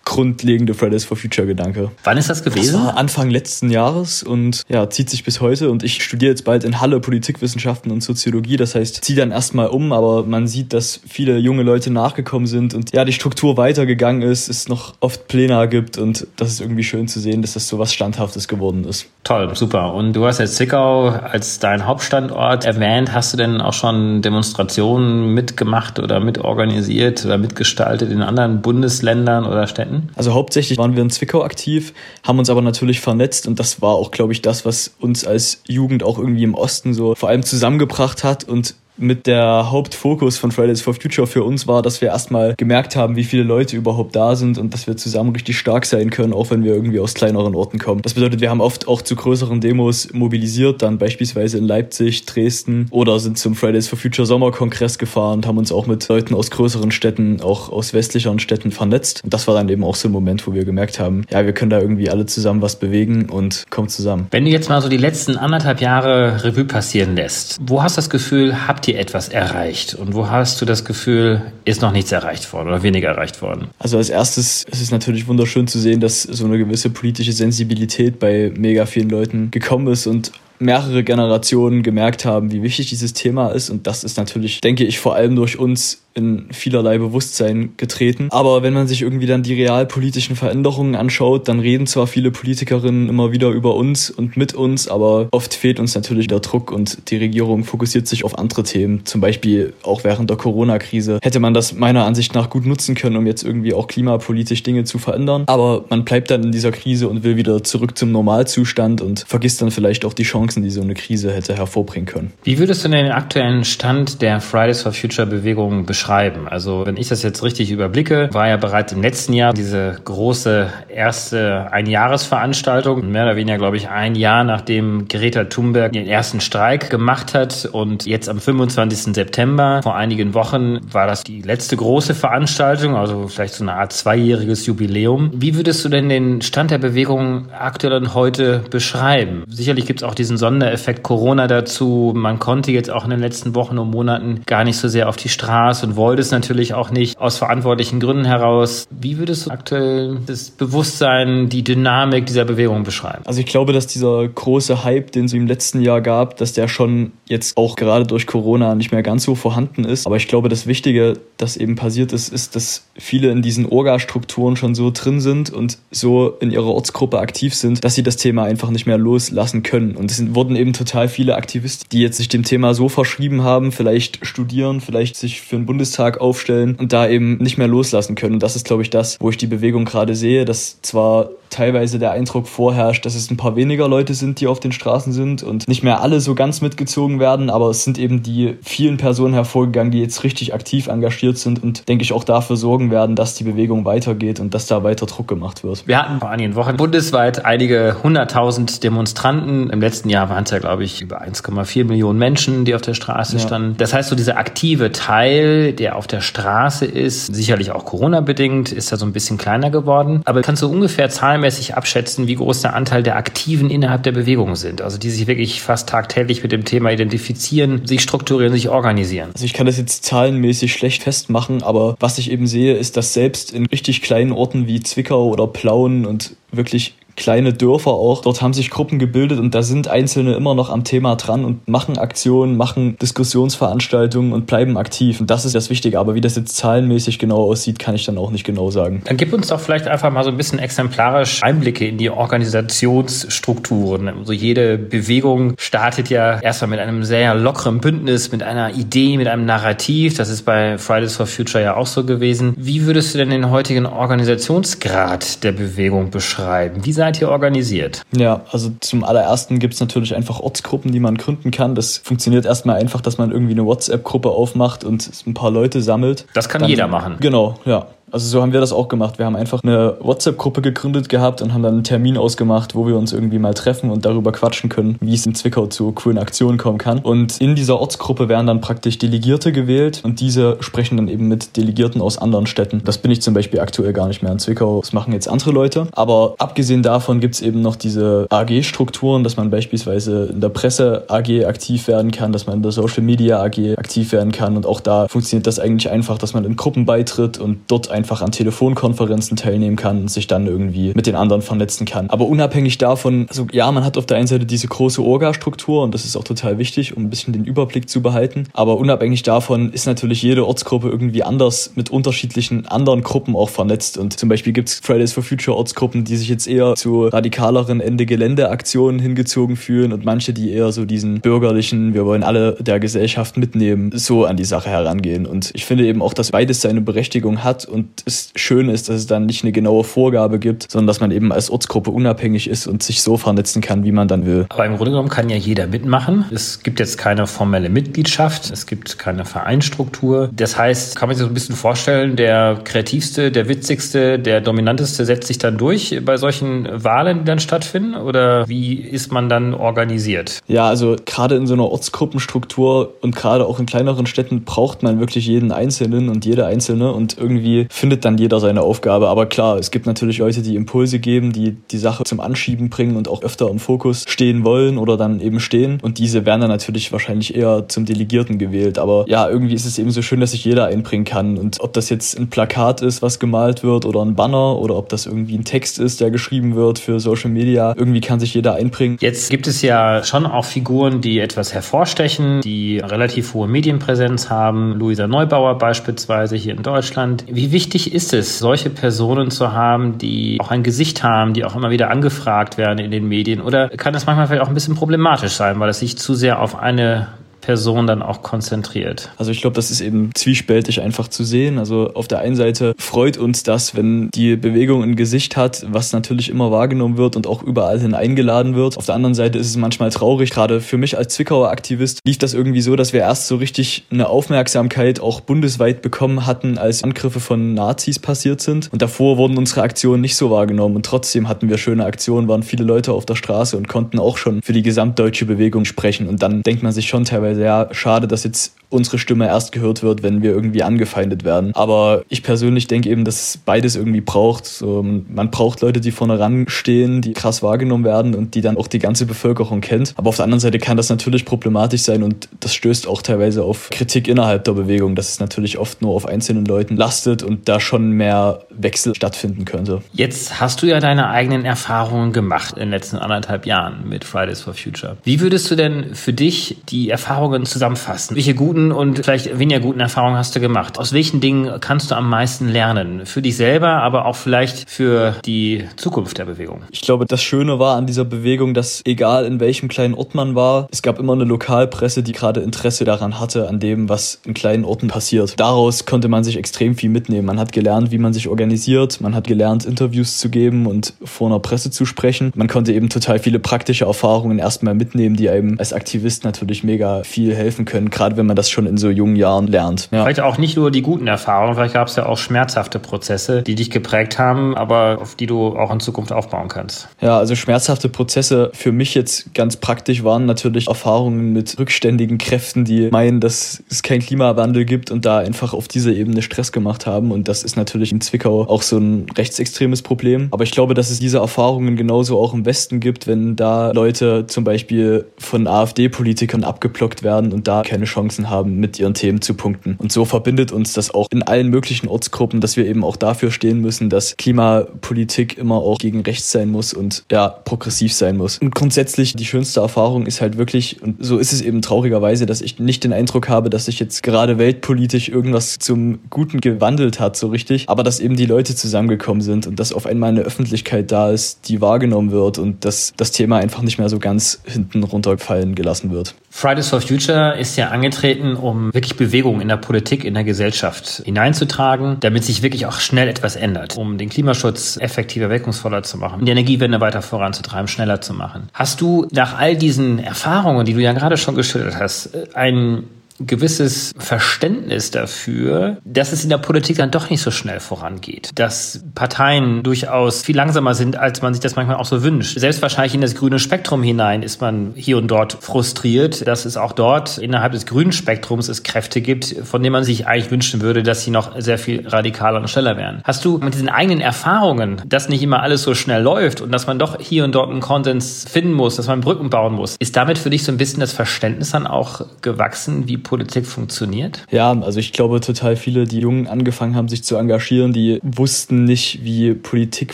grundlegende 0.05 0.73
Fridays 0.73 1.05
for 1.05 1.17
Future 1.17 1.47
Gedanke. 1.47 1.91
Wann 2.03 2.17
ist 2.17 2.29
das 2.29 2.43
gewesen? 2.43 2.73
Das 2.73 2.83
war 2.83 2.97
Anfang 2.97 3.29
letzten 3.29 3.69
Jahres 3.69 4.23
und 4.23 4.63
ja, 4.67 4.89
zieht 4.89 5.09
sich 5.09 5.23
bis 5.23 5.41
heute 5.41 5.69
und 5.69 5.83
ich 5.83 6.03
studiere 6.03 6.31
jetzt 6.31 6.43
bald 6.43 6.63
in 6.63 6.81
Halle 6.81 6.99
Politikwissenschaften 6.99 7.91
und 7.91 8.01
Soziologie, 8.01 8.57
das 8.57 8.75
heißt, 8.75 9.03
ziehe 9.03 9.17
dann 9.17 9.31
erstmal 9.31 9.67
um, 9.67 9.93
aber 9.93 10.23
man 10.23 10.47
sieht, 10.47 10.73
dass 10.73 10.99
viele 11.07 11.37
junge 11.37 11.63
Leute 11.63 11.91
nachgekommen 11.91 12.47
sind 12.47 12.73
und 12.73 12.93
ja, 12.93 13.05
die 13.05 13.13
Struktur 13.13 13.57
weitergegangen 13.57 14.21
ist, 14.21 14.49
es 14.49 14.67
noch 14.67 14.95
oft 14.99 15.27
Pläne 15.27 15.67
gibt 15.67 15.97
und 15.97 16.27
das 16.35 16.49
ist 16.49 16.61
irgendwie 16.61 16.83
schön 16.83 17.07
zu 17.07 17.19
sehen, 17.19 17.41
dass 17.41 17.53
das 17.53 17.67
so 17.67 17.79
was 17.79 17.93
Standhaftes 17.93 18.47
geworden 18.47 18.85
ist. 18.85 19.07
Toll, 19.23 19.55
super. 19.55 19.93
Und 19.93 20.13
du 20.13 20.25
hast 20.25 20.39
jetzt 20.39 20.55
Zickau 20.55 21.09
als 21.09 21.59
dein 21.59 21.85
Hauptstandort 21.85 22.65
erwähnt. 22.65 23.13
Hast 23.13 23.33
du 23.33 23.37
denn 23.37 23.61
auch 23.61 23.73
schon 23.73 24.21
Demonstrationen 24.21 25.33
mitgemacht 25.33 25.99
oder 25.99 26.19
mitorganisiert 26.19 27.23
oder 27.25 27.37
mitgestaltet 27.37 28.11
in 28.11 28.23
anderen 28.23 28.61
Bundesländern 28.61 29.45
oder 29.45 29.67
Städten? 29.67 30.00
Also 30.15 30.33
hauptsächlich 30.33 30.77
waren 30.77 30.95
wir 30.95 31.01
in 31.01 31.09
Zwickau 31.09 31.43
aktiv, 31.43 31.93
haben 32.23 32.39
uns 32.39 32.49
aber 32.49 32.61
natürlich 32.61 32.99
vernetzt 32.99 33.47
und 33.47 33.59
das 33.59 33.81
war 33.81 33.95
auch, 33.95 34.11
glaube 34.11 34.33
ich, 34.33 34.41
das, 34.41 34.65
was 34.65 34.93
uns 34.99 35.25
als 35.25 35.61
Jugend 35.67 36.03
auch 36.03 36.17
irgendwie 36.17 36.43
im 36.43 36.55
Osten 36.55 36.93
so 36.93 37.15
vor 37.15 37.29
allem 37.29 37.43
zusammengebracht 37.43 38.23
hat 38.23 38.43
und 38.43 38.75
mit 39.01 39.27
der 39.27 39.71
Hauptfokus 39.71 40.37
von 40.37 40.51
Fridays 40.51 40.81
for 40.81 40.93
Future 40.93 41.27
für 41.27 41.43
uns 41.43 41.67
war, 41.67 41.81
dass 41.81 42.01
wir 42.01 42.09
erstmal 42.09 42.55
gemerkt 42.57 42.95
haben, 42.95 43.15
wie 43.15 43.23
viele 43.23 43.43
Leute 43.43 43.75
überhaupt 43.75 44.15
da 44.15 44.35
sind 44.35 44.57
und 44.57 44.73
dass 44.73 44.87
wir 44.87 44.97
zusammen 44.97 45.31
richtig 45.31 45.57
stark 45.57 45.85
sein 45.85 46.09
können, 46.09 46.33
auch 46.33 46.51
wenn 46.51 46.63
wir 46.63 46.73
irgendwie 46.73 46.99
aus 46.99 47.13
kleineren 47.13 47.55
Orten 47.55 47.79
kommen. 47.79 48.01
Das 48.01 48.13
bedeutet, 48.13 48.41
wir 48.41 48.49
haben 48.49 48.61
oft 48.61 48.87
auch 48.87 49.01
zu 49.01 49.15
größeren 49.15 49.61
Demos 49.61 50.13
mobilisiert, 50.13 50.81
dann 50.81 50.97
beispielsweise 50.97 51.57
in 51.57 51.65
Leipzig, 51.65 52.25
Dresden 52.25 52.87
oder 52.91 53.19
sind 53.19 53.37
zum 53.37 53.55
Fridays 53.55 53.87
for 53.87 53.97
Future 53.97 54.25
Sommerkongress 54.25 54.97
gefahren 54.97 55.39
und 55.39 55.47
haben 55.47 55.57
uns 55.57 55.71
auch 55.71 55.87
mit 55.87 56.07
Leuten 56.07 56.35
aus 56.35 56.51
größeren 56.51 56.91
Städten, 56.91 57.41
auch 57.41 57.69
aus 57.69 57.93
westlicheren 57.93 58.39
Städten 58.39 58.71
vernetzt. 58.71 59.23
Und 59.23 59.33
das 59.33 59.47
war 59.47 59.55
dann 59.55 59.69
eben 59.69 59.83
auch 59.83 59.95
so 59.95 60.07
ein 60.07 60.11
Moment, 60.11 60.45
wo 60.47 60.53
wir 60.53 60.65
gemerkt 60.65 60.99
haben, 60.99 61.25
ja, 61.31 61.45
wir 61.45 61.53
können 61.53 61.69
da 61.69 61.79
irgendwie 61.79 62.09
alle 62.09 62.25
zusammen 62.25 62.61
was 62.61 62.77
bewegen 62.77 63.29
und 63.29 63.65
kommen 63.69 63.89
zusammen. 63.89 64.27
Wenn 64.31 64.45
du 64.45 64.51
jetzt 64.51 64.69
mal 64.69 64.81
so 64.81 64.89
die 64.89 64.97
letzten 64.97 65.37
anderthalb 65.37 65.81
Jahre 65.81 66.43
Revue 66.43 66.65
passieren 66.65 67.15
lässt, 67.15 67.59
wo 67.61 67.81
hast 67.81 67.97
du 67.97 67.99
das 67.99 68.09
Gefühl, 68.09 68.67
habt 68.67 68.87
ihr 68.87 68.90
ihr 68.91 68.99
etwas 68.99 69.29
erreicht? 69.29 69.95
Und 69.95 70.13
wo 70.13 70.29
hast 70.29 70.61
du 70.61 70.65
das 70.65 70.85
Gefühl, 70.85 71.41
ist 71.65 71.81
noch 71.81 71.91
nichts 71.91 72.11
erreicht 72.11 72.51
worden 72.53 72.69
oder 72.69 72.83
weniger 72.83 73.09
erreicht 73.09 73.41
worden? 73.41 73.67
Also 73.79 73.97
als 73.97 74.09
erstes 74.09 74.63
ist 74.63 74.81
es 74.81 74.91
natürlich 74.91 75.27
wunderschön 75.27 75.67
zu 75.67 75.79
sehen, 75.79 75.99
dass 75.99 76.23
so 76.23 76.45
eine 76.45 76.57
gewisse 76.57 76.89
politische 76.89 77.33
Sensibilität 77.33 78.19
bei 78.19 78.51
mega 78.55 78.85
vielen 78.85 79.09
Leuten 79.09 79.51
gekommen 79.51 79.87
ist 79.87 80.07
und 80.07 80.31
mehrere 80.59 81.03
Generationen 81.03 81.83
gemerkt 81.83 82.23
haben, 82.23 82.51
wie 82.51 82.61
wichtig 82.63 82.89
dieses 82.89 83.13
Thema 83.13 83.49
ist. 83.49 83.69
Und 83.69 83.87
das 83.87 84.03
ist 84.03 84.17
natürlich, 84.17 84.61
denke 84.61 84.83
ich, 84.83 84.99
vor 84.99 85.15
allem 85.15 85.35
durch 85.35 85.57
uns 85.57 86.03
in 86.13 86.47
vielerlei 86.51 86.97
Bewusstsein 86.97 87.73
getreten. 87.77 88.27
Aber 88.31 88.63
wenn 88.63 88.73
man 88.73 88.87
sich 88.87 89.01
irgendwie 89.01 89.25
dann 89.25 89.43
die 89.43 89.53
realpolitischen 89.53 90.35
Veränderungen 90.35 90.95
anschaut, 90.95 91.47
dann 91.47 91.59
reden 91.59 91.87
zwar 91.87 92.07
viele 92.07 92.31
Politikerinnen 92.31 93.09
immer 93.09 93.31
wieder 93.31 93.49
über 93.49 93.75
uns 93.75 94.09
und 94.09 94.37
mit 94.37 94.53
uns, 94.53 94.87
aber 94.87 95.27
oft 95.31 95.53
fehlt 95.53 95.79
uns 95.79 95.95
natürlich 95.95 96.27
der 96.27 96.39
Druck 96.39 96.71
und 96.71 97.09
die 97.09 97.17
Regierung 97.17 97.63
fokussiert 97.63 98.07
sich 98.07 98.23
auf 98.23 98.37
andere 98.37 98.63
Themen. 98.63 99.05
Zum 99.05 99.21
Beispiel 99.21 99.73
auch 99.83 100.03
während 100.03 100.29
der 100.29 100.37
Corona-Krise 100.37 101.19
hätte 101.21 101.39
man 101.39 101.53
das 101.53 101.73
meiner 101.73 102.05
Ansicht 102.05 102.35
nach 102.35 102.49
gut 102.49 102.65
nutzen 102.65 102.95
können, 102.95 103.15
um 103.15 103.25
jetzt 103.25 103.43
irgendwie 103.43 103.73
auch 103.73 103.87
klimapolitisch 103.87 104.63
Dinge 104.63 104.83
zu 104.83 104.97
verändern. 104.99 105.43
Aber 105.47 105.85
man 105.89 106.05
bleibt 106.05 106.29
dann 106.29 106.43
in 106.43 106.51
dieser 106.51 106.71
Krise 106.71 107.07
und 107.07 107.23
will 107.23 107.37
wieder 107.37 107.63
zurück 107.63 107.97
zum 107.97 108.11
Normalzustand 108.11 109.01
und 109.01 109.25
vergisst 109.27 109.61
dann 109.61 109.71
vielleicht 109.71 110.05
auch 110.05 110.13
die 110.13 110.23
Chance, 110.23 110.41
Chancen, 110.41 110.63
die 110.63 110.69
so 110.69 110.81
eine 110.81 110.93
Krise 110.93 111.33
hätte 111.33 111.55
hervorbringen 111.55 112.05
können. 112.05 112.33
Wie 112.43 112.57
würdest 112.57 112.83
du 112.83 112.89
denn 112.89 113.05
den 113.05 113.13
aktuellen 113.13 113.63
Stand 113.63 114.21
der 114.21 114.41
Fridays 114.41 114.81
for 114.81 114.91
Future 114.91 115.27
Bewegung 115.27 115.85
beschreiben? 115.85 116.00
Also 116.47 116.85
wenn 116.85 116.97
ich 116.97 117.09
das 117.09 117.23
jetzt 117.23 117.43
richtig 117.43 117.71
überblicke, 117.71 118.29
war 118.31 118.47
ja 118.47 118.57
bereits 118.57 118.93
im 118.93 119.01
letzten 119.01 119.33
Jahr 119.33 119.53
diese 119.53 119.97
große 120.03 120.67
erste 120.89 121.71
Einjahresveranstaltung, 121.71 123.09
mehr 123.09 123.23
oder 123.23 123.35
weniger, 123.35 123.57
glaube 123.57 123.77
ich, 123.77 123.89
ein 123.89 124.15
Jahr 124.15 124.43
nachdem 124.43 125.07
Greta 125.07 125.45
Thunberg 125.45 125.95
ihren 125.95 126.07
ersten 126.07 126.41
Streik 126.41 126.89
gemacht 126.89 127.33
hat 127.33 127.69
und 127.71 128.05
jetzt 128.05 128.29
am 128.29 128.39
25. 128.39 129.13
September 129.13 129.81
vor 129.83 129.95
einigen 129.95 130.33
Wochen 130.33 130.79
war 130.91 131.07
das 131.07 131.23
die 131.23 131.41
letzte 131.41 131.77
große 131.77 132.15
Veranstaltung, 132.15 132.95
also 132.95 133.27
vielleicht 133.27 133.53
so 133.53 133.63
eine 133.63 133.73
Art 133.73 133.93
zweijähriges 133.93 134.65
Jubiläum. 134.65 135.31
Wie 135.33 135.55
würdest 135.55 135.83
du 135.85 135.89
denn 135.89 136.09
den 136.09 136.41
Stand 136.41 136.71
der 136.71 136.77
Bewegung 136.77 137.47
aktuell 137.57 137.93
und 137.93 138.13
heute 138.13 138.63
beschreiben? 138.69 139.43
Sicherlich 139.47 139.85
gibt 139.85 140.01
es 140.01 140.07
auch 140.07 140.15
diesen 140.15 140.37
Sondereffekt 140.37 141.03
Corona 141.03 141.47
dazu. 141.47 142.13
Man 142.15 142.39
konnte 142.39 142.71
jetzt 142.71 142.89
auch 142.89 143.03
in 143.03 143.11
den 143.11 143.19
letzten 143.19 143.55
Wochen 143.55 143.77
und 143.77 143.91
Monaten 143.91 144.41
gar 144.45 144.63
nicht 144.63 144.77
so 144.77 144.87
sehr 144.87 145.09
auf 145.09 145.17
die 145.17 145.29
Straße 145.29 145.90
und 145.91 145.97
wollte 145.97 146.21
es 146.21 146.31
natürlich 146.31 146.73
auch 146.73 146.89
nicht 146.89 147.19
aus 147.19 147.37
verantwortlichen 147.37 147.99
Gründen 147.99 148.23
heraus. 148.23 148.87
Wie 148.91 149.17
würdest 149.17 149.47
du 149.47 149.51
aktuell 149.51 150.19
das 150.25 150.49
Bewusstsein, 150.49 151.49
die 151.49 151.63
Dynamik 151.63 152.25
dieser 152.25 152.45
Bewegung 152.45 152.83
beschreiben? 152.83 153.23
Also 153.25 153.41
ich 153.41 153.45
glaube, 153.45 153.73
dass 153.73 153.87
dieser 153.87 154.25
große 154.27 154.83
Hype, 154.85 155.11
den 155.11 155.25
es 155.25 155.33
im 155.33 155.47
letzten 155.47 155.81
Jahr 155.81 155.99
gab, 156.01 156.37
dass 156.37 156.53
der 156.53 156.69
schon 156.69 157.11
jetzt 157.27 157.57
auch 157.57 157.75
gerade 157.75 158.05
durch 158.05 158.25
Corona 158.25 158.75
nicht 158.75 158.91
mehr 158.91 159.03
ganz 159.03 159.23
so 159.23 159.35
vorhanden 159.35 159.83
ist. 159.83 160.05
Aber 160.05 160.15
ich 160.15 160.27
glaube, 160.27 160.47
das 160.47 160.65
Wichtige, 160.65 161.19
das 161.37 161.57
eben 161.57 161.75
passiert 161.75 162.13
ist, 162.13 162.31
ist, 162.31 162.55
dass 162.55 162.85
viele 162.95 163.31
in 163.31 163.41
diesen 163.41 163.65
Orga-Strukturen 163.65 164.55
schon 164.55 164.75
so 164.75 164.91
drin 164.91 165.19
sind 165.19 165.49
und 165.49 165.77
so 165.91 166.37
in 166.39 166.51
ihrer 166.51 166.67
Ortsgruppe 166.67 167.19
aktiv 167.19 167.53
sind, 167.53 167.83
dass 167.83 167.95
sie 167.95 168.03
das 168.03 168.15
Thema 168.15 168.43
einfach 168.43 168.69
nicht 168.69 168.85
mehr 168.85 168.97
loslassen 168.97 169.63
können. 169.63 169.95
Und 169.95 170.11
es 170.11 170.35
wurden 170.35 170.55
eben 170.55 170.73
total 170.73 171.09
viele 171.09 171.35
Aktivisten, 171.35 171.87
die 171.91 171.99
jetzt 171.99 172.17
sich 172.17 172.29
dem 172.29 172.43
Thema 172.43 172.73
so 172.73 172.87
verschrieben 172.87 173.43
haben, 173.43 173.71
vielleicht 173.71 174.25
studieren, 174.25 174.79
vielleicht 174.79 175.15
sich 175.15 175.41
für 175.41 175.55
den 175.55 175.65
Bundestag 175.81 176.21
aufstellen 176.21 176.75
und 176.79 176.93
da 176.93 177.09
eben 177.09 177.37
nicht 177.37 177.57
mehr 177.57 177.67
loslassen 177.67 178.13
können. 178.13 178.35
Und 178.35 178.43
das 178.43 178.55
ist, 178.55 178.65
glaube 178.65 178.83
ich, 178.83 178.91
das, 178.91 179.17
wo 179.19 179.31
ich 179.31 179.37
die 179.37 179.47
Bewegung 179.47 179.83
gerade 179.83 180.13
sehe, 180.13 180.45
dass 180.45 180.79
zwar 180.83 181.31
teilweise 181.51 181.99
der 181.99 182.11
Eindruck 182.11 182.47
vorherrscht, 182.47 183.05
dass 183.05 183.15
es 183.15 183.29
ein 183.29 183.37
paar 183.37 183.55
weniger 183.55 183.87
Leute 183.87 184.13
sind, 184.13 184.39
die 184.39 184.47
auf 184.47 184.59
den 184.59 184.71
Straßen 184.71 185.13
sind 185.13 185.43
und 185.43 185.67
nicht 185.67 185.83
mehr 185.83 186.01
alle 186.01 186.19
so 186.21 186.33
ganz 186.33 186.61
mitgezogen 186.61 187.19
werden, 187.19 187.49
aber 187.49 187.69
es 187.69 187.83
sind 187.83 187.97
eben 187.99 188.23
die 188.23 188.57
vielen 188.63 188.97
Personen 188.97 189.33
hervorgegangen, 189.33 189.91
die 189.91 190.01
jetzt 190.01 190.23
richtig 190.23 190.53
aktiv 190.53 190.87
engagiert 190.87 191.37
sind 191.37 191.61
und 191.61 191.87
denke 191.87 192.03
ich 192.03 192.13
auch 192.13 192.23
dafür 192.23 192.57
sorgen 192.57 192.91
werden, 192.91 193.15
dass 193.15 193.35
die 193.35 193.43
Bewegung 193.43 193.85
weitergeht 193.85 194.39
und 194.39 194.53
dass 194.53 194.67
da 194.67 194.83
weiter 194.83 195.05
Druck 195.05 195.27
gemacht 195.27 195.63
wird. 195.63 195.87
Wir 195.87 195.99
hatten 195.99 196.19
vor 196.19 196.29
einigen 196.29 196.55
Wochen 196.55 196.77
bundesweit 196.77 197.45
einige 197.45 197.97
hunderttausend 198.03 198.83
Demonstranten. 198.83 199.69
Im 199.69 199.81
letzten 199.81 200.09
Jahr 200.09 200.29
waren 200.29 200.43
es 200.43 200.51
ja, 200.51 200.59
glaube 200.59 200.83
ich, 200.83 201.01
über 201.01 201.21
1,4 201.21 201.85
Millionen 201.85 202.17
Menschen, 202.17 202.65
die 202.65 202.73
auf 202.75 202.81
der 202.81 202.93
Straße 202.93 203.37
ja. 203.37 203.39
standen. 203.39 203.75
Das 203.77 203.93
heißt, 203.93 204.09
so 204.09 204.15
dieser 204.15 204.37
aktive 204.37 204.91
Teil, 204.91 205.73
der 205.73 205.95
auf 205.95 206.07
der 206.07 206.21
Straße 206.21 206.85
ist, 206.85 207.33
sicherlich 207.33 207.71
auch 207.71 207.85
Corona-bedingt, 207.85 208.71
ist 208.71 208.91
da 208.91 208.97
so 208.97 209.05
ein 209.05 209.13
bisschen 209.13 209.37
kleiner 209.37 209.69
geworden. 209.69 210.21
Aber 210.25 210.41
kannst 210.41 210.61
du 210.61 210.69
ungefähr 210.69 211.09
zahlenmäßig 211.41 211.75
abschätzen, 211.75 212.27
wie 212.27 212.35
groß 212.35 212.61
der 212.61 212.75
Anteil 212.75 213.03
der 213.03 213.15
Aktiven 213.15 213.69
innerhalb 213.69 214.03
der 214.03 214.11
Bewegung 214.11 214.55
sind? 214.55 214.81
Also 214.81 214.97
die 214.97 215.09
sich 215.09 215.27
wirklich 215.27 215.61
fast 215.61 215.89
tagtäglich 215.89 216.43
mit 216.43 216.51
dem 216.51 216.65
Thema 216.65 216.91
identifizieren, 216.91 217.85
sich 217.87 218.01
strukturieren, 218.01 218.53
sich 218.53 218.69
organisieren. 218.69 219.31
Also 219.33 219.45
ich 219.45 219.53
kann 219.53 219.65
das 219.65 219.77
jetzt 219.77 220.05
zahlenmäßig 220.05 220.73
schlecht 220.73 221.03
festmachen, 221.03 221.63
aber 221.63 221.95
was 221.99 222.17
ich 222.19 222.31
eben 222.31 222.47
sehe, 222.47 222.75
ist, 222.75 222.95
dass 222.95 223.13
selbst 223.13 223.51
in 223.51 223.65
richtig 223.65 224.01
kleinen 224.01 224.31
Orten 224.31 224.67
wie 224.67 224.81
Zwickau 224.81 225.27
oder 225.29 225.47
Plauen 225.47 226.05
und 226.05 226.35
wirklich 226.51 226.95
kleine 227.15 227.53
Dörfer 227.53 227.91
auch. 227.91 228.21
Dort 228.21 228.41
haben 228.41 228.53
sich 228.53 228.69
Gruppen 228.69 228.99
gebildet 228.99 229.39
und 229.39 229.55
da 229.55 229.63
sind 229.63 229.87
Einzelne 229.87 230.33
immer 230.33 230.55
noch 230.55 230.69
am 230.69 230.83
Thema 230.83 231.15
dran 231.15 231.45
und 231.45 231.67
machen 231.67 231.97
Aktionen, 231.97 232.57
machen 232.57 232.97
Diskussionsveranstaltungen 233.01 234.33
und 234.33 234.45
bleiben 234.47 234.77
aktiv. 234.77 235.19
Und 235.21 235.29
das 235.29 235.45
ist 235.45 235.53
das 235.55 235.69
Wichtige. 235.69 235.99
Aber 235.99 236.15
wie 236.15 236.21
das 236.21 236.35
jetzt 236.35 236.55
zahlenmäßig 236.57 237.19
genau 237.19 237.43
aussieht, 237.43 237.77
kann 237.79 237.95
ich 237.95 238.05
dann 238.05 238.17
auch 238.17 238.31
nicht 238.31 238.43
genau 238.43 238.71
sagen. 238.71 239.01
Dann 239.05 239.17
gib 239.17 239.33
uns 239.33 239.47
doch 239.47 239.59
vielleicht 239.59 239.87
einfach 239.87 240.11
mal 240.11 240.23
so 240.23 240.29
ein 240.29 240.37
bisschen 240.37 240.59
exemplarisch 240.59 241.43
Einblicke 241.43 241.85
in 241.87 241.97
die 241.97 242.09
Organisationsstrukturen. 242.09 244.07
Also 244.07 244.33
jede 244.33 244.77
Bewegung 244.77 245.53
startet 245.57 246.09
ja 246.09 246.39
erstmal 246.39 246.69
mit 246.71 246.79
einem 246.79 247.03
sehr 247.03 247.35
lockeren 247.35 247.79
Bündnis, 247.79 248.31
mit 248.31 248.43
einer 248.43 248.73
Idee, 248.75 249.17
mit 249.17 249.27
einem 249.27 249.45
Narrativ. 249.45 250.15
Das 250.15 250.29
ist 250.29 250.43
bei 250.43 250.77
Fridays 250.77 251.15
for 251.15 251.25
Future 251.25 251.63
ja 251.63 251.75
auch 251.75 251.87
so 251.87 252.03
gewesen. 252.05 252.53
Wie 252.57 252.85
würdest 252.85 253.13
du 253.13 253.17
denn 253.19 253.29
den 253.29 253.49
heutigen 253.49 253.85
Organisationsgrad 253.85 255.43
der 255.43 255.51
Bewegung 255.51 256.09
beschreiben? 256.09 256.40
Wie 256.83 256.91
seid 256.91 257.21
ihr 257.21 257.29
organisiert? 257.29 258.03
Ja, 258.15 258.41
also 258.51 258.71
zum 258.79 259.03
allerersten 259.03 259.59
gibt 259.59 259.73
es 259.73 259.79
natürlich 259.79 260.15
einfach 260.15 260.39
Ortsgruppen, 260.39 260.91
die 260.91 260.99
man 260.99 261.15
gründen 261.17 261.51
kann. 261.51 261.75
Das 261.75 261.97
funktioniert 261.97 262.45
erstmal 262.45 262.77
einfach, 262.77 263.01
dass 263.01 263.17
man 263.17 263.31
irgendwie 263.31 263.53
eine 263.53 263.65
WhatsApp-Gruppe 263.65 264.29
aufmacht 264.29 264.83
und 264.83 265.09
ein 265.25 265.33
paar 265.33 265.51
Leute 265.51 265.81
sammelt. 265.81 266.25
Das 266.33 266.49
kann 266.49 266.61
Dann, 266.61 266.69
jeder 266.69 266.87
machen. 266.87 267.17
Genau, 267.19 267.55
ja. 267.65 267.87
Also 268.11 268.27
so 268.27 268.41
haben 268.41 268.51
wir 268.51 268.59
das 268.59 268.73
auch 268.73 268.89
gemacht. 268.89 269.19
Wir 269.19 269.25
haben 269.25 269.37
einfach 269.37 269.63
eine 269.63 269.95
WhatsApp-Gruppe 270.01 270.61
gegründet 270.61 271.07
gehabt 271.07 271.41
und 271.41 271.53
haben 271.53 271.63
dann 271.63 271.75
einen 271.75 271.83
Termin 271.83 272.17
ausgemacht, 272.17 272.75
wo 272.75 272.85
wir 272.85 272.97
uns 272.97 273.13
irgendwie 273.13 273.39
mal 273.39 273.53
treffen 273.53 273.89
und 273.89 274.05
darüber 274.05 274.33
quatschen 274.33 274.69
können, 274.69 274.97
wie 274.99 275.13
es 275.13 275.25
in 275.25 275.33
Zwickau 275.33 275.67
zu 275.67 275.93
coolen 275.93 276.17
Aktionen 276.17 276.57
kommen 276.57 276.77
kann. 276.77 276.99
Und 276.99 277.39
in 277.39 277.55
dieser 277.55 277.79
Ortsgruppe 277.79 278.27
werden 278.27 278.47
dann 278.47 278.59
praktisch 278.59 278.97
Delegierte 278.97 279.53
gewählt 279.53 280.01
und 280.03 280.19
diese 280.19 280.57
sprechen 280.59 280.97
dann 280.97 281.07
eben 281.07 281.29
mit 281.29 281.55
Delegierten 281.55 282.01
aus 282.01 282.17
anderen 282.17 282.47
Städten. 282.47 282.81
Das 282.83 282.97
bin 282.97 283.11
ich 283.11 283.21
zum 283.21 283.33
Beispiel 283.33 283.61
aktuell 283.61 283.93
gar 283.93 284.07
nicht 284.07 284.21
mehr 284.21 284.31
in 284.31 284.39
Zwickau. 284.39 284.81
Das 284.81 284.91
machen 284.91 285.13
jetzt 285.13 285.29
andere 285.29 285.51
Leute. 285.51 285.87
Aber 285.93 286.35
abgesehen 286.37 286.83
davon 286.83 287.21
gibt 287.21 287.35
es 287.35 287.41
eben 287.41 287.61
noch 287.61 287.77
diese 287.77 288.27
AG-Strukturen, 288.29 289.23
dass 289.23 289.37
man 289.37 289.49
beispielsweise 289.49 290.25
in 290.25 290.41
der 290.41 290.49
Presse 290.49 291.05
AG 291.07 291.45
aktiv 291.45 291.87
werden 291.87 292.11
kann, 292.11 292.33
dass 292.33 292.45
man 292.45 292.57
in 292.57 292.61
der 292.61 292.73
Social 292.73 293.03
Media 293.03 293.41
AG 293.41 293.77
aktiv 293.77 294.11
werden 294.11 294.33
kann. 294.33 294.57
Und 294.57 294.65
auch 294.65 294.81
da 294.81 295.07
funktioniert 295.07 295.47
das 295.47 295.59
eigentlich 295.59 295.89
einfach, 295.89 296.17
dass 296.17 296.33
man 296.33 296.43
in 296.43 296.57
Gruppen 296.57 296.85
beitritt 296.85 297.37
und 297.37 297.61
dort 297.67 297.89
ein 297.89 298.00
einfach 298.01 298.23
an 298.23 298.31
Telefonkonferenzen 298.31 299.37
teilnehmen 299.37 299.75
kann 299.75 300.01
und 300.01 300.07
sich 300.09 300.25
dann 300.25 300.47
irgendwie 300.47 300.91
mit 300.95 301.05
den 301.05 301.13
anderen 301.13 301.43
vernetzen 301.43 301.85
kann. 301.85 302.09
Aber 302.09 302.25
unabhängig 302.25 302.79
davon, 302.79 303.27
also 303.29 303.45
ja, 303.51 303.71
man 303.71 303.85
hat 303.85 303.95
auf 303.95 304.07
der 304.07 304.17
einen 304.17 304.25
Seite 304.25 304.47
diese 304.47 304.67
große 304.67 305.03
Orga-Struktur 305.03 305.83
und 305.83 305.93
das 305.93 306.03
ist 306.03 306.15
auch 306.15 306.23
total 306.23 306.57
wichtig, 306.57 306.97
um 306.97 307.03
ein 307.03 307.09
bisschen 307.11 307.31
den 307.31 307.45
Überblick 307.45 307.87
zu 307.87 308.01
behalten. 308.01 308.45
Aber 308.53 308.77
unabhängig 308.77 309.21
davon 309.21 309.71
ist 309.71 309.85
natürlich 309.85 310.23
jede 310.23 310.47
Ortsgruppe 310.47 310.89
irgendwie 310.89 311.21
anders 311.21 311.73
mit 311.75 311.91
unterschiedlichen 311.91 312.65
anderen 312.65 313.03
Gruppen 313.03 313.35
auch 313.35 313.49
vernetzt. 313.49 313.99
Und 313.99 314.17
zum 314.17 314.29
Beispiel 314.29 314.51
gibt 314.51 314.69
es 314.69 314.79
Fridays 314.79 315.13
for 315.13 315.21
Future 315.21 315.55
Ortsgruppen, 315.55 316.03
die 316.03 316.17
sich 316.17 316.27
jetzt 316.27 316.47
eher 316.47 316.73
zu 316.73 317.05
radikaleren 317.05 317.81
Ende-Gelände-Aktionen 317.81 318.97
hingezogen 318.97 319.57
fühlen 319.57 319.93
und 319.93 320.05
manche, 320.05 320.33
die 320.33 320.51
eher 320.51 320.71
so 320.71 320.85
diesen 320.85 321.21
bürgerlichen, 321.21 321.93
wir 321.93 322.07
wollen 322.07 322.23
alle 322.23 322.57
der 322.59 322.79
Gesellschaft 322.79 323.37
mitnehmen, 323.37 323.91
so 323.93 324.25
an 324.25 324.37
die 324.37 324.45
Sache 324.45 324.71
herangehen. 324.71 325.27
Und 325.27 325.51
ich 325.53 325.65
finde 325.65 325.85
eben 325.85 326.01
auch, 326.01 326.15
dass 326.15 326.31
beides 326.31 326.61
seine 326.61 326.81
Berechtigung 326.81 327.43
hat 327.43 327.65
und 327.65 327.90
es 328.05 328.31
schön 328.35 328.69
ist, 328.69 328.89
dass 328.89 328.97
es 328.97 329.07
dann 329.07 329.25
nicht 329.25 329.43
eine 329.43 329.51
genaue 329.51 329.83
Vorgabe 329.83 330.39
gibt, 330.39 330.71
sondern 330.71 330.87
dass 330.87 330.99
man 330.99 331.11
eben 331.11 331.31
als 331.31 331.49
Ortsgruppe 331.49 331.91
unabhängig 331.91 332.49
ist 332.49 332.67
und 332.67 332.83
sich 332.83 333.01
so 333.01 333.17
vernetzen 333.17 333.61
kann, 333.61 333.83
wie 333.83 333.91
man 333.91 334.07
dann 334.07 334.25
will. 334.25 334.45
Aber 334.49 334.65
im 334.65 334.75
Grunde 334.75 334.91
genommen 334.91 335.09
kann 335.09 335.29
ja 335.29 335.35
jeder 335.35 335.67
mitmachen. 335.67 336.25
Es 336.31 336.63
gibt 336.63 336.79
jetzt 336.79 336.97
keine 336.97 337.27
formelle 337.27 337.69
Mitgliedschaft, 337.69 338.51
es 338.51 338.65
gibt 338.65 338.97
keine 338.97 339.25
Vereinstruktur. 339.25 340.29
Das 340.35 340.57
heißt, 340.57 340.95
kann 340.95 341.09
man 341.09 341.15
sich 341.15 341.23
so 341.23 341.29
ein 341.29 341.33
bisschen 341.33 341.55
vorstellen, 341.55 342.15
der 342.15 342.59
kreativste, 342.63 343.31
der 343.31 343.47
witzigste, 343.47 344.19
der 344.19 344.41
dominanteste 344.41 345.05
setzt 345.05 345.27
sich 345.27 345.37
dann 345.37 345.57
durch 345.57 345.99
bei 346.03 346.17
solchen 346.17 346.67
Wahlen, 346.83 347.19
die 347.19 347.25
dann 347.25 347.39
stattfinden? 347.39 347.95
Oder 347.95 348.47
wie 348.47 348.75
ist 348.75 349.11
man 349.11 349.29
dann 349.29 349.53
organisiert? 349.53 350.39
Ja, 350.47 350.67
also 350.67 350.95
gerade 351.05 351.35
in 351.35 351.47
so 351.47 351.53
einer 351.53 351.65
Ortsgruppenstruktur 351.65 352.93
und 353.01 353.15
gerade 353.15 353.45
auch 353.45 353.59
in 353.59 353.65
kleineren 353.65 354.05
Städten 354.05 354.43
braucht 354.43 354.83
man 354.83 354.99
wirklich 354.99 355.27
jeden 355.27 355.51
Einzelnen 355.51 356.09
und 356.09 356.25
jede 356.25 356.45
Einzelne 356.45 356.91
und 356.91 357.17
irgendwie 357.17 357.67
findet 357.81 358.05
dann 358.05 358.19
jeder 358.19 358.39
seine 358.39 358.61
Aufgabe. 358.61 359.07
Aber 359.07 359.25
klar, 359.25 359.57
es 359.57 359.71
gibt 359.71 359.87
natürlich 359.87 360.19
Leute, 360.19 360.43
die 360.43 360.55
Impulse 360.55 360.99
geben, 360.99 361.33
die 361.33 361.57
die 361.71 361.79
Sache 361.79 362.03
zum 362.03 362.19
Anschieben 362.19 362.69
bringen 362.69 362.95
und 362.95 363.07
auch 363.07 363.23
öfter 363.23 363.49
im 363.49 363.57
Fokus 363.57 364.05
stehen 364.07 364.43
wollen 364.43 364.77
oder 364.77 364.97
dann 364.97 365.19
eben 365.19 365.39
stehen. 365.39 365.79
Und 365.81 365.97
diese 365.97 366.23
werden 366.27 366.41
dann 366.41 366.51
natürlich 366.51 366.91
wahrscheinlich 366.91 367.35
eher 367.35 367.67
zum 367.69 367.85
Delegierten 367.85 368.37
gewählt. 368.37 368.77
Aber 368.77 369.05
ja, 369.07 369.27
irgendwie 369.27 369.55
ist 369.55 369.65
es 369.65 369.79
eben 369.79 369.89
so 369.89 370.03
schön, 370.03 370.19
dass 370.19 370.29
sich 370.29 370.45
jeder 370.45 370.67
einbringen 370.67 371.05
kann. 371.05 371.39
Und 371.39 371.59
ob 371.59 371.73
das 371.73 371.89
jetzt 371.89 372.19
ein 372.19 372.29
Plakat 372.29 372.83
ist, 372.83 373.01
was 373.01 373.17
gemalt 373.17 373.63
wird 373.63 373.85
oder 373.85 374.05
ein 374.05 374.13
Banner 374.13 374.59
oder 374.59 374.77
ob 374.77 374.89
das 374.89 375.07
irgendwie 375.07 375.35
ein 375.35 375.43
Text 375.43 375.79
ist, 375.79 376.01
der 376.01 376.11
geschrieben 376.11 376.53
wird 376.53 376.77
für 376.77 376.99
Social 376.99 377.31
Media, 377.31 377.73
irgendwie 377.75 378.01
kann 378.01 378.19
sich 378.19 378.35
jeder 378.35 378.53
einbringen. 378.53 378.97
Jetzt 379.01 379.31
gibt 379.31 379.47
es 379.47 379.63
ja 379.63 380.03
schon 380.03 380.27
auch 380.27 380.45
Figuren, 380.45 381.01
die 381.01 381.19
etwas 381.19 381.51
hervorstechen, 381.51 382.41
die 382.41 382.77
relativ 382.77 383.33
hohe 383.33 383.47
Medienpräsenz 383.47 384.29
haben. 384.29 384.73
Luisa 384.77 385.07
Neubauer 385.07 385.57
beispielsweise 385.57 386.35
hier 386.35 386.53
in 386.53 386.61
Deutschland. 386.61 387.25
Wie 387.27 387.51
wichtig 387.51 387.60
wichtig 387.61 387.93
ist 387.93 388.11
es, 388.11 388.39
solche 388.39 388.71
Personen 388.71 389.29
zu 389.29 389.51
haben, 389.51 389.99
die 389.99 390.39
auch 390.41 390.49
ein 390.49 390.63
Gesicht 390.63 391.03
haben, 391.03 391.33
die 391.33 391.45
auch 391.45 391.55
immer 391.55 391.69
wieder 391.69 391.91
angefragt 391.91 392.57
werden 392.57 392.79
in 392.79 392.89
den 392.89 393.07
Medien? 393.07 393.39
Oder 393.39 393.69
kann 393.69 393.93
das 393.93 394.07
manchmal 394.07 394.25
vielleicht 394.25 394.41
auch 394.41 394.47
ein 394.47 394.55
bisschen 394.55 394.73
problematisch 394.73 395.33
sein, 395.33 395.59
weil 395.59 395.69
es 395.69 395.77
sich 395.77 395.95
zu 395.95 396.15
sehr 396.15 396.39
auf 396.39 396.57
eine 396.57 397.09
Person 397.41 397.87
dann 397.87 398.01
auch 398.01 398.21
konzentriert? 398.21 399.11
Also 399.17 399.31
ich 399.31 399.41
glaube, 399.41 399.55
das 399.55 399.71
ist 399.71 399.81
eben 399.81 400.11
zwiespältig 400.15 400.81
einfach 400.81 401.07
zu 401.07 401.23
sehen. 401.23 401.57
Also 401.57 401.91
auf 401.93 402.07
der 402.07 402.19
einen 402.19 402.35
Seite 402.35 402.73
freut 402.77 403.17
uns 403.17 403.43
das, 403.43 403.75
wenn 403.75 404.09
die 404.11 404.35
Bewegung 404.35 404.83
ein 404.83 404.95
Gesicht 404.95 405.35
hat, 405.35 405.65
was 405.69 405.91
natürlich 405.91 406.29
immer 406.29 406.51
wahrgenommen 406.51 406.97
wird 406.97 407.15
und 407.15 407.27
auch 407.27 407.43
überall 407.43 407.79
hin 407.79 407.93
eingeladen 407.93 408.55
wird. 408.55 408.77
Auf 408.77 408.85
der 408.85 408.95
anderen 408.95 409.15
Seite 409.15 409.37
ist 409.37 409.47
es 409.47 409.57
manchmal 409.57 409.89
traurig. 409.89 410.29
Gerade 410.29 410.61
für 410.61 410.77
mich 410.77 410.97
als 410.97 411.15
Zwickauer 411.15 411.49
Aktivist 411.49 411.99
lief 412.05 412.17
das 412.17 412.33
irgendwie 412.33 412.61
so, 412.61 412.75
dass 412.75 412.93
wir 412.93 413.01
erst 413.01 413.27
so 413.27 413.35
richtig 413.37 413.85
eine 413.91 414.07
Aufmerksamkeit 414.07 414.99
auch 414.99 415.21
bundesweit 415.21 415.81
bekommen 415.81 416.25
hatten, 416.25 416.57
als 416.57 416.83
Angriffe 416.83 417.19
von 417.19 417.53
Nazis 417.53 417.99
passiert 417.99 418.41
sind. 418.41 418.69
Und 418.71 418.81
davor 418.81 419.17
wurden 419.17 419.37
unsere 419.37 419.61
Aktionen 419.61 420.01
nicht 420.01 420.15
so 420.15 420.29
wahrgenommen. 420.29 420.75
Und 420.75 420.85
trotzdem 420.85 421.27
hatten 421.27 421.49
wir 421.49 421.57
schöne 421.57 421.85
Aktionen, 421.85 422.27
waren 422.27 422.43
viele 422.43 422.63
Leute 422.63 422.93
auf 422.93 423.05
der 423.05 423.15
Straße 423.15 423.57
und 423.57 423.67
konnten 423.67 423.99
auch 423.99 424.17
schon 424.17 424.41
für 424.41 424.53
die 424.53 424.61
gesamtdeutsche 424.61 425.25
Bewegung 425.25 425.65
sprechen. 425.65 426.07
Und 426.07 426.21
dann 426.21 426.43
denkt 426.43 426.63
man 426.63 426.71
sich 426.71 426.87
schon 426.87 427.05
teilweise, 427.05 427.30
ja, 427.37 427.67
schade, 427.71 428.07
dass 428.07 428.23
jetzt 428.23 428.55
unsere 428.71 428.97
Stimme 428.97 429.27
erst 429.27 429.51
gehört 429.51 429.83
wird, 429.83 430.01
wenn 430.01 430.21
wir 430.21 430.31
irgendwie 430.31 430.63
angefeindet 430.63 431.23
werden. 431.23 431.51
Aber 431.53 432.03
ich 432.09 432.23
persönlich 432.23 432.67
denke 432.67 432.89
eben, 432.89 433.05
dass 433.05 433.21
es 433.21 433.37
beides 433.37 433.75
irgendwie 433.75 434.01
braucht. 434.01 434.45
So, 434.45 434.83
man 434.83 435.29
braucht 435.29 435.61
Leute, 435.61 435.81
die 435.81 435.91
vorne 435.91 436.19
ran 436.19 436.45
stehen, 436.47 437.01
die 437.01 437.13
krass 437.13 437.43
wahrgenommen 437.43 437.83
werden 437.83 438.15
und 438.15 438.33
die 438.33 438.41
dann 438.41 438.57
auch 438.57 438.67
die 438.67 438.79
ganze 438.79 439.05
Bevölkerung 439.05 439.61
kennt. 439.61 439.93
Aber 439.97 440.09
auf 440.09 440.15
der 440.15 440.23
anderen 440.23 440.39
Seite 440.39 440.57
kann 440.57 440.77
das 440.77 440.89
natürlich 440.89 441.25
problematisch 441.25 441.81
sein 441.81 442.01
und 442.01 442.29
das 442.39 442.53
stößt 442.53 442.87
auch 442.87 443.01
teilweise 443.01 443.43
auf 443.43 443.69
Kritik 443.69 444.07
innerhalb 444.07 444.45
der 444.45 444.53
Bewegung, 444.53 444.95
dass 444.95 445.09
es 445.09 445.19
natürlich 445.19 445.57
oft 445.57 445.81
nur 445.81 445.93
auf 445.93 446.05
einzelnen 446.05 446.45
Leuten 446.45 446.77
lastet 446.77 447.23
und 447.23 447.49
da 447.49 447.59
schon 447.59 447.91
mehr 447.91 448.41
Wechsel 448.49 448.95
stattfinden 448.95 449.45
könnte. 449.45 449.81
Jetzt 449.93 450.39
hast 450.39 450.61
du 450.61 450.67
ja 450.67 450.79
deine 450.79 451.09
eigenen 451.09 451.43
Erfahrungen 451.43 452.13
gemacht 452.13 452.53
in 452.53 452.61
den 452.61 452.69
letzten 452.71 452.97
anderthalb 452.97 453.45
Jahren 453.45 453.87
mit 453.89 454.05
Fridays 454.05 454.41
for 454.41 454.53
Future. 454.53 454.97
Wie 455.03 455.19
würdest 455.19 455.51
du 455.51 455.55
denn 455.55 455.93
für 455.95 456.13
dich 456.13 456.57
die 456.69 456.89
Erfahrungen 456.89 457.45
zusammenfassen? 457.45 458.15
Welche 458.15 458.33
guten 458.33 458.60
guten 458.61 458.71
und 458.71 459.03
vielleicht 459.03 459.39
weniger 459.39 459.59
guten 459.59 459.79
Erfahrungen 459.79 460.17
hast 460.17 460.35
du 460.35 460.39
gemacht? 460.39 460.77
Aus 460.77 460.93
welchen 460.93 461.21
Dingen 461.21 461.59
kannst 461.59 461.91
du 461.91 461.95
am 461.95 462.09
meisten 462.09 462.47
lernen? 462.47 463.05
Für 463.05 463.21
dich 463.21 463.35
selber, 463.35 463.81
aber 463.81 464.05
auch 464.05 464.15
vielleicht 464.15 464.69
für 464.69 465.15
die 465.25 465.65
Zukunft 465.77 466.17
der 466.17 466.25
Bewegung? 466.25 466.61
Ich 466.71 466.81
glaube, 466.81 467.05
das 467.05 467.21
Schöne 467.21 467.59
war 467.59 467.77
an 467.77 467.87
dieser 467.87 468.05
Bewegung, 468.05 468.53
dass 468.53 468.81
egal 468.85 469.25
in 469.25 469.39
welchem 469.39 469.69
kleinen 469.69 469.93
Ort 469.93 470.15
man 470.15 470.35
war, 470.35 470.67
es 470.71 470.81
gab 470.81 470.99
immer 470.99 471.13
eine 471.13 471.23
Lokalpresse, 471.23 472.03
die 472.03 472.11
gerade 472.11 472.41
Interesse 472.41 472.85
daran 472.85 473.19
hatte, 473.19 473.47
an 473.47 473.59
dem, 473.59 473.89
was 473.89 474.19
in 474.25 474.33
kleinen 474.33 474.65
Orten 474.65 474.87
passiert. 474.87 475.39
Daraus 475.39 475.85
konnte 475.85 476.07
man 476.07 476.23
sich 476.23 476.37
extrem 476.37 476.75
viel 476.75 476.89
mitnehmen. 476.89 477.25
Man 477.25 477.39
hat 477.39 477.51
gelernt, 477.51 477.91
wie 477.91 477.97
man 477.97 478.13
sich 478.13 478.27
organisiert, 478.27 479.01
man 479.01 479.15
hat 479.15 479.27
gelernt, 479.27 479.65
Interviews 479.65 480.17
zu 480.17 480.29
geben 480.29 480.67
und 480.67 480.93
vor 481.03 481.27
einer 481.27 481.39
Presse 481.39 481.71
zu 481.71 481.85
sprechen. 481.85 482.31
Man 482.35 482.47
konnte 482.47 482.73
eben 482.73 482.89
total 482.89 483.19
viele 483.19 483.39
praktische 483.39 483.85
Erfahrungen 483.85 484.39
erstmal 484.39 484.75
mitnehmen, 484.75 485.15
die 485.15 485.29
einem 485.29 485.57
als 485.59 485.73
Aktivist 485.73 486.23
natürlich 486.23 486.63
mega 486.63 487.03
viel 487.03 487.33
helfen 487.35 487.65
können, 487.65 487.89
gerade 487.89 488.17
wenn 488.17 488.25
man 488.25 488.35
das 488.35 488.50
schon 488.51 488.65
in 488.65 488.77
so 488.77 488.89
jungen 488.89 489.15
Jahren 489.15 489.47
lernt. 489.47 489.89
Ja. 489.91 490.03
Vielleicht 490.03 490.19
auch 490.19 490.37
nicht 490.37 490.57
nur 490.57 490.71
die 490.71 490.81
guten 490.81 491.07
Erfahrungen, 491.07 491.55
vielleicht 491.55 491.73
gab 491.73 491.87
es 491.87 491.95
ja 491.95 492.05
auch 492.05 492.17
schmerzhafte 492.17 492.79
Prozesse, 492.79 493.41
die 493.43 493.55
dich 493.55 493.71
geprägt 493.71 494.19
haben, 494.19 494.55
aber 494.55 494.99
auf 495.01 495.15
die 495.15 495.25
du 495.25 495.57
auch 495.57 495.71
in 495.71 495.79
Zukunft 495.79 496.11
aufbauen 496.11 496.47
kannst. 496.47 496.87
Ja, 497.01 497.17
also 497.17 497.35
schmerzhafte 497.35 497.89
Prozesse 497.89 498.51
für 498.53 498.71
mich 498.71 498.95
jetzt 498.95 499.33
ganz 499.33 499.57
praktisch 499.57 500.03
waren 500.03 500.25
natürlich 500.25 500.67
Erfahrungen 500.67 501.33
mit 501.33 501.57
rückständigen 501.59 502.17
Kräften, 502.17 502.65
die 502.65 502.89
meinen, 502.91 503.19
dass 503.19 503.63
es 503.69 503.83
keinen 503.83 504.01
Klimawandel 504.01 504.65
gibt 504.65 504.91
und 504.91 505.05
da 505.05 505.19
einfach 505.19 505.53
auf 505.53 505.67
dieser 505.67 505.91
Ebene 505.91 506.21
Stress 506.21 506.51
gemacht 506.51 506.85
haben. 506.85 507.11
Und 507.11 507.27
das 507.27 507.43
ist 507.43 507.55
natürlich 507.55 507.91
in 507.91 508.01
Zwickau 508.01 508.47
auch 508.47 508.61
so 508.61 508.77
ein 508.77 509.05
rechtsextremes 509.17 509.81
Problem. 509.81 510.27
Aber 510.31 510.43
ich 510.43 510.51
glaube, 510.51 510.73
dass 510.73 510.89
es 510.89 510.99
diese 510.99 511.19
Erfahrungen 511.19 511.75
genauso 511.75 512.19
auch 512.19 512.33
im 512.33 512.45
Westen 512.45 512.79
gibt, 512.79 513.07
wenn 513.07 513.35
da 513.35 513.71
Leute 513.71 514.25
zum 514.27 514.43
Beispiel 514.43 515.05
von 515.17 515.47
AfD-Politikern 515.47 516.43
abgeblockt 516.43 517.03
werden 517.03 517.31
und 517.31 517.47
da 517.47 517.61
keine 517.61 517.85
Chancen 517.85 518.29
haben 518.29 518.40
haben, 518.41 518.59
mit 518.59 518.79
ihren 518.79 518.93
Themen 518.93 519.21
zu 519.21 519.33
punkten. 519.33 519.75
Und 519.77 519.91
so 519.91 520.05
verbindet 520.05 520.51
uns 520.51 520.73
das 520.73 520.93
auch 520.93 521.07
in 521.11 521.23
allen 521.23 521.49
möglichen 521.49 521.87
Ortsgruppen, 521.87 522.41
dass 522.41 522.57
wir 522.57 522.65
eben 522.65 522.83
auch 522.83 522.95
dafür 522.95 523.31
stehen 523.31 523.61
müssen, 523.61 523.89
dass 523.89 524.15
Klimapolitik 524.17 525.37
immer 525.37 525.55
auch 525.55 525.77
gegen 525.77 526.01
rechts 526.01 526.31
sein 526.31 526.49
muss 526.49 526.73
und 526.73 527.03
ja, 527.11 527.29
progressiv 527.29 527.93
sein 527.93 528.17
muss. 528.17 528.39
Und 528.39 528.55
grundsätzlich 528.55 529.13
die 529.13 529.25
schönste 529.25 529.61
Erfahrung 529.61 530.05
ist 530.05 530.21
halt 530.21 530.37
wirklich, 530.37 530.81
und 530.81 531.03
so 531.03 531.17
ist 531.17 531.33
es 531.33 531.41
eben 531.41 531.61
traurigerweise, 531.61 532.25
dass 532.25 532.41
ich 532.41 532.59
nicht 532.59 532.83
den 532.83 532.93
Eindruck 532.93 533.29
habe, 533.29 533.49
dass 533.49 533.65
sich 533.65 533.79
jetzt 533.79 534.03
gerade 534.03 534.37
weltpolitisch 534.37 535.09
irgendwas 535.09 535.59
zum 535.59 535.99
Guten 536.09 536.41
gewandelt 536.41 536.99
hat, 536.99 537.15
so 537.15 537.27
richtig, 537.27 537.69
aber 537.69 537.83
dass 537.83 537.99
eben 537.99 538.15
die 538.15 538.25
Leute 538.25 538.55
zusammengekommen 538.55 539.21
sind 539.21 539.47
und 539.47 539.59
dass 539.59 539.73
auf 539.73 539.85
einmal 539.85 540.09
eine 540.09 540.21
Öffentlichkeit 540.21 540.91
da 540.91 541.11
ist, 541.11 541.47
die 541.47 541.61
wahrgenommen 541.61 542.11
wird 542.11 542.37
und 542.37 542.65
dass 542.65 542.93
das 542.97 543.11
Thema 543.11 543.37
einfach 543.37 543.61
nicht 543.61 543.77
mehr 543.77 543.89
so 543.89 543.99
ganz 543.99 544.41
hinten 544.45 544.83
runterfallen 544.83 545.55
gelassen 545.55 545.91
wird. 545.91 546.15
Fridays 546.33 546.69
for 546.69 546.79
Future 546.79 547.37
ist 547.37 547.57
ja 547.57 547.67
angetreten, 547.67 548.35
um 548.35 548.73
wirklich 548.73 548.95
Bewegung 548.95 549.41
in 549.41 549.49
der 549.49 549.57
Politik, 549.57 550.05
in 550.05 550.13
der 550.13 550.23
Gesellschaft 550.23 551.03
hineinzutragen, 551.03 551.97
damit 551.99 552.23
sich 552.23 552.41
wirklich 552.41 552.65
auch 552.65 552.79
schnell 552.79 553.09
etwas 553.09 553.35
ändert, 553.35 553.77
um 553.77 553.97
den 553.97 554.09
Klimaschutz 554.09 554.77
effektiver, 554.77 555.29
wirkungsvoller 555.29 555.83
zu 555.83 555.97
machen, 555.97 556.25
die 556.25 556.31
Energiewende 556.31 556.79
weiter 556.79 557.01
voranzutreiben, 557.01 557.67
schneller 557.67 557.99
zu 557.99 558.13
machen. 558.13 558.49
Hast 558.53 558.79
du 558.79 559.07
nach 559.11 559.37
all 559.37 559.57
diesen 559.57 559.99
Erfahrungen, 559.99 560.65
die 560.65 560.73
du 560.73 560.79
ja 560.79 560.93
gerade 560.93 561.17
schon 561.17 561.35
geschildert 561.35 561.75
hast, 561.75 562.35
ein 562.35 562.85
gewisses 563.27 563.93
Verständnis 563.97 564.91
dafür, 564.91 565.77
dass 565.85 566.11
es 566.11 566.23
in 566.23 566.29
der 566.29 566.37
Politik 566.37 566.77
dann 566.77 566.91
doch 566.91 567.09
nicht 567.09 567.21
so 567.21 567.31
schnell 567.31 567.59
vorangeht. 567.59 568.31
Dass 568.35 568.83
Parteien 568.95 569.63
durchaus 569.63 570.21
viel 570.23 570.35
langsamer 570.35 570.73
sind, 570.73 570.97
als 570.97 571.21
man 571.21 571.33
sich 571.33 571.41
das 571.41 571.55
manchmal 571.55 571.77
auch 571.77 571.85
so 571.85 572.03
wünscht. 572.03 572.37
Selbst 572.39 572.61
wahrscheinlich 572.61 572.95
in 572.95 573.01
das 573.01 573.15
grüne 573.15 573.39
Spektrum 573.39 573.83
hinein 573.83 574.23
ist 574.23 574.41
man 574.41 574.73
hier 574.75 574.97
und 574.97 575.07
dort 575.07 575.37
frustriert, 575.41 576.27
dass 576.27 576.45
es 576.45 576.57
auch 576.57 576.73
dort 576.73 577.17
innerhalb 577.17 577.53
des 577.53 577.65
grünen 577.65 577.91
Spektrums 577.91 578.47
es 578.49 578.63
Kräfte 578.63 579.01
gibt, 579.01 579.35
von 579.43 579.61
denen 579.63 579.73
man 579.73 579.83
sich 579.83 580.07
eigentlich 580.07 580.31
wünschen 580.31 580.61
würde, 580.61 580.83
dass 580.83 581.03
sie 581.03 581.11
noch 581.11 581.39
sehr 581.39 581.57
viel 581.57 581.87
radikaler 581.87 582.39
und 582.39 582.49
schneller 582.49 582.77
wären. 582.77 583.01
Hast 583.03 583.25
du 583.25 583.37
mit 583.37 583.53
diesen 583.53 583.69
eigenen 583.69 584.01
Erfahrungen, 584.01 584.81
dass 584.85 585.09
nicht 585.09 585.23
immer 585.23 585.41
alles 585.41 585.63
so 585.63 585.75
schnell 585.75 586.01
läuft 586.01 586.41
und 586.41 586.51
dass 586.51 586.67
man 586.67 586.79
doch 586.79 586.99
hier 586.99 587.23
und 587.23 587.35
dort 587.35 587.49
einen 587.49 587.61
Konsens 587.61 588.25
finden 588.29 588.53
muss, 588.53 588.75
dass 588.75 588.87
man 588.87 589.01
Brücken 589.01 589.29
bauen 589.29 589.53
muss, 589.53 589.75
ist 589.79 589.95
damit 589.95 590.17
für 590.17 590.29
dich 590.29 590.43
so 590.43 590.51
ein 590.51 590.57
bisschen 590.57 590.79
das 590.79 590.93
Verständnis 590.93 591.51
dann 591.51 591.67
auch 591.67 592.05
gewachsen, 592.21 592.87
wie 592.87 592.97
Politik 593.11 593.45
funktioniert? 593.45 594.25
Ja, 594.31 594.53
also 594.53 594.79
ich 594.79 594.93
glaube 594.93 595.19
total 595.19 595.57
viele, 595.57 595.83
die 595.83 595.99
Jungen 595.99 596.27
angefangen 596.27 596.77
haben, 596.77 596.87
sich 596.87 597.03
zu 597.03 597.17
engagieren, 597.17 597.73
die 597.73 597.99
wussten 598.03 598.63
nicht, 598.63 599.03
wie 599.03 599.33
Politik 599.33 599.93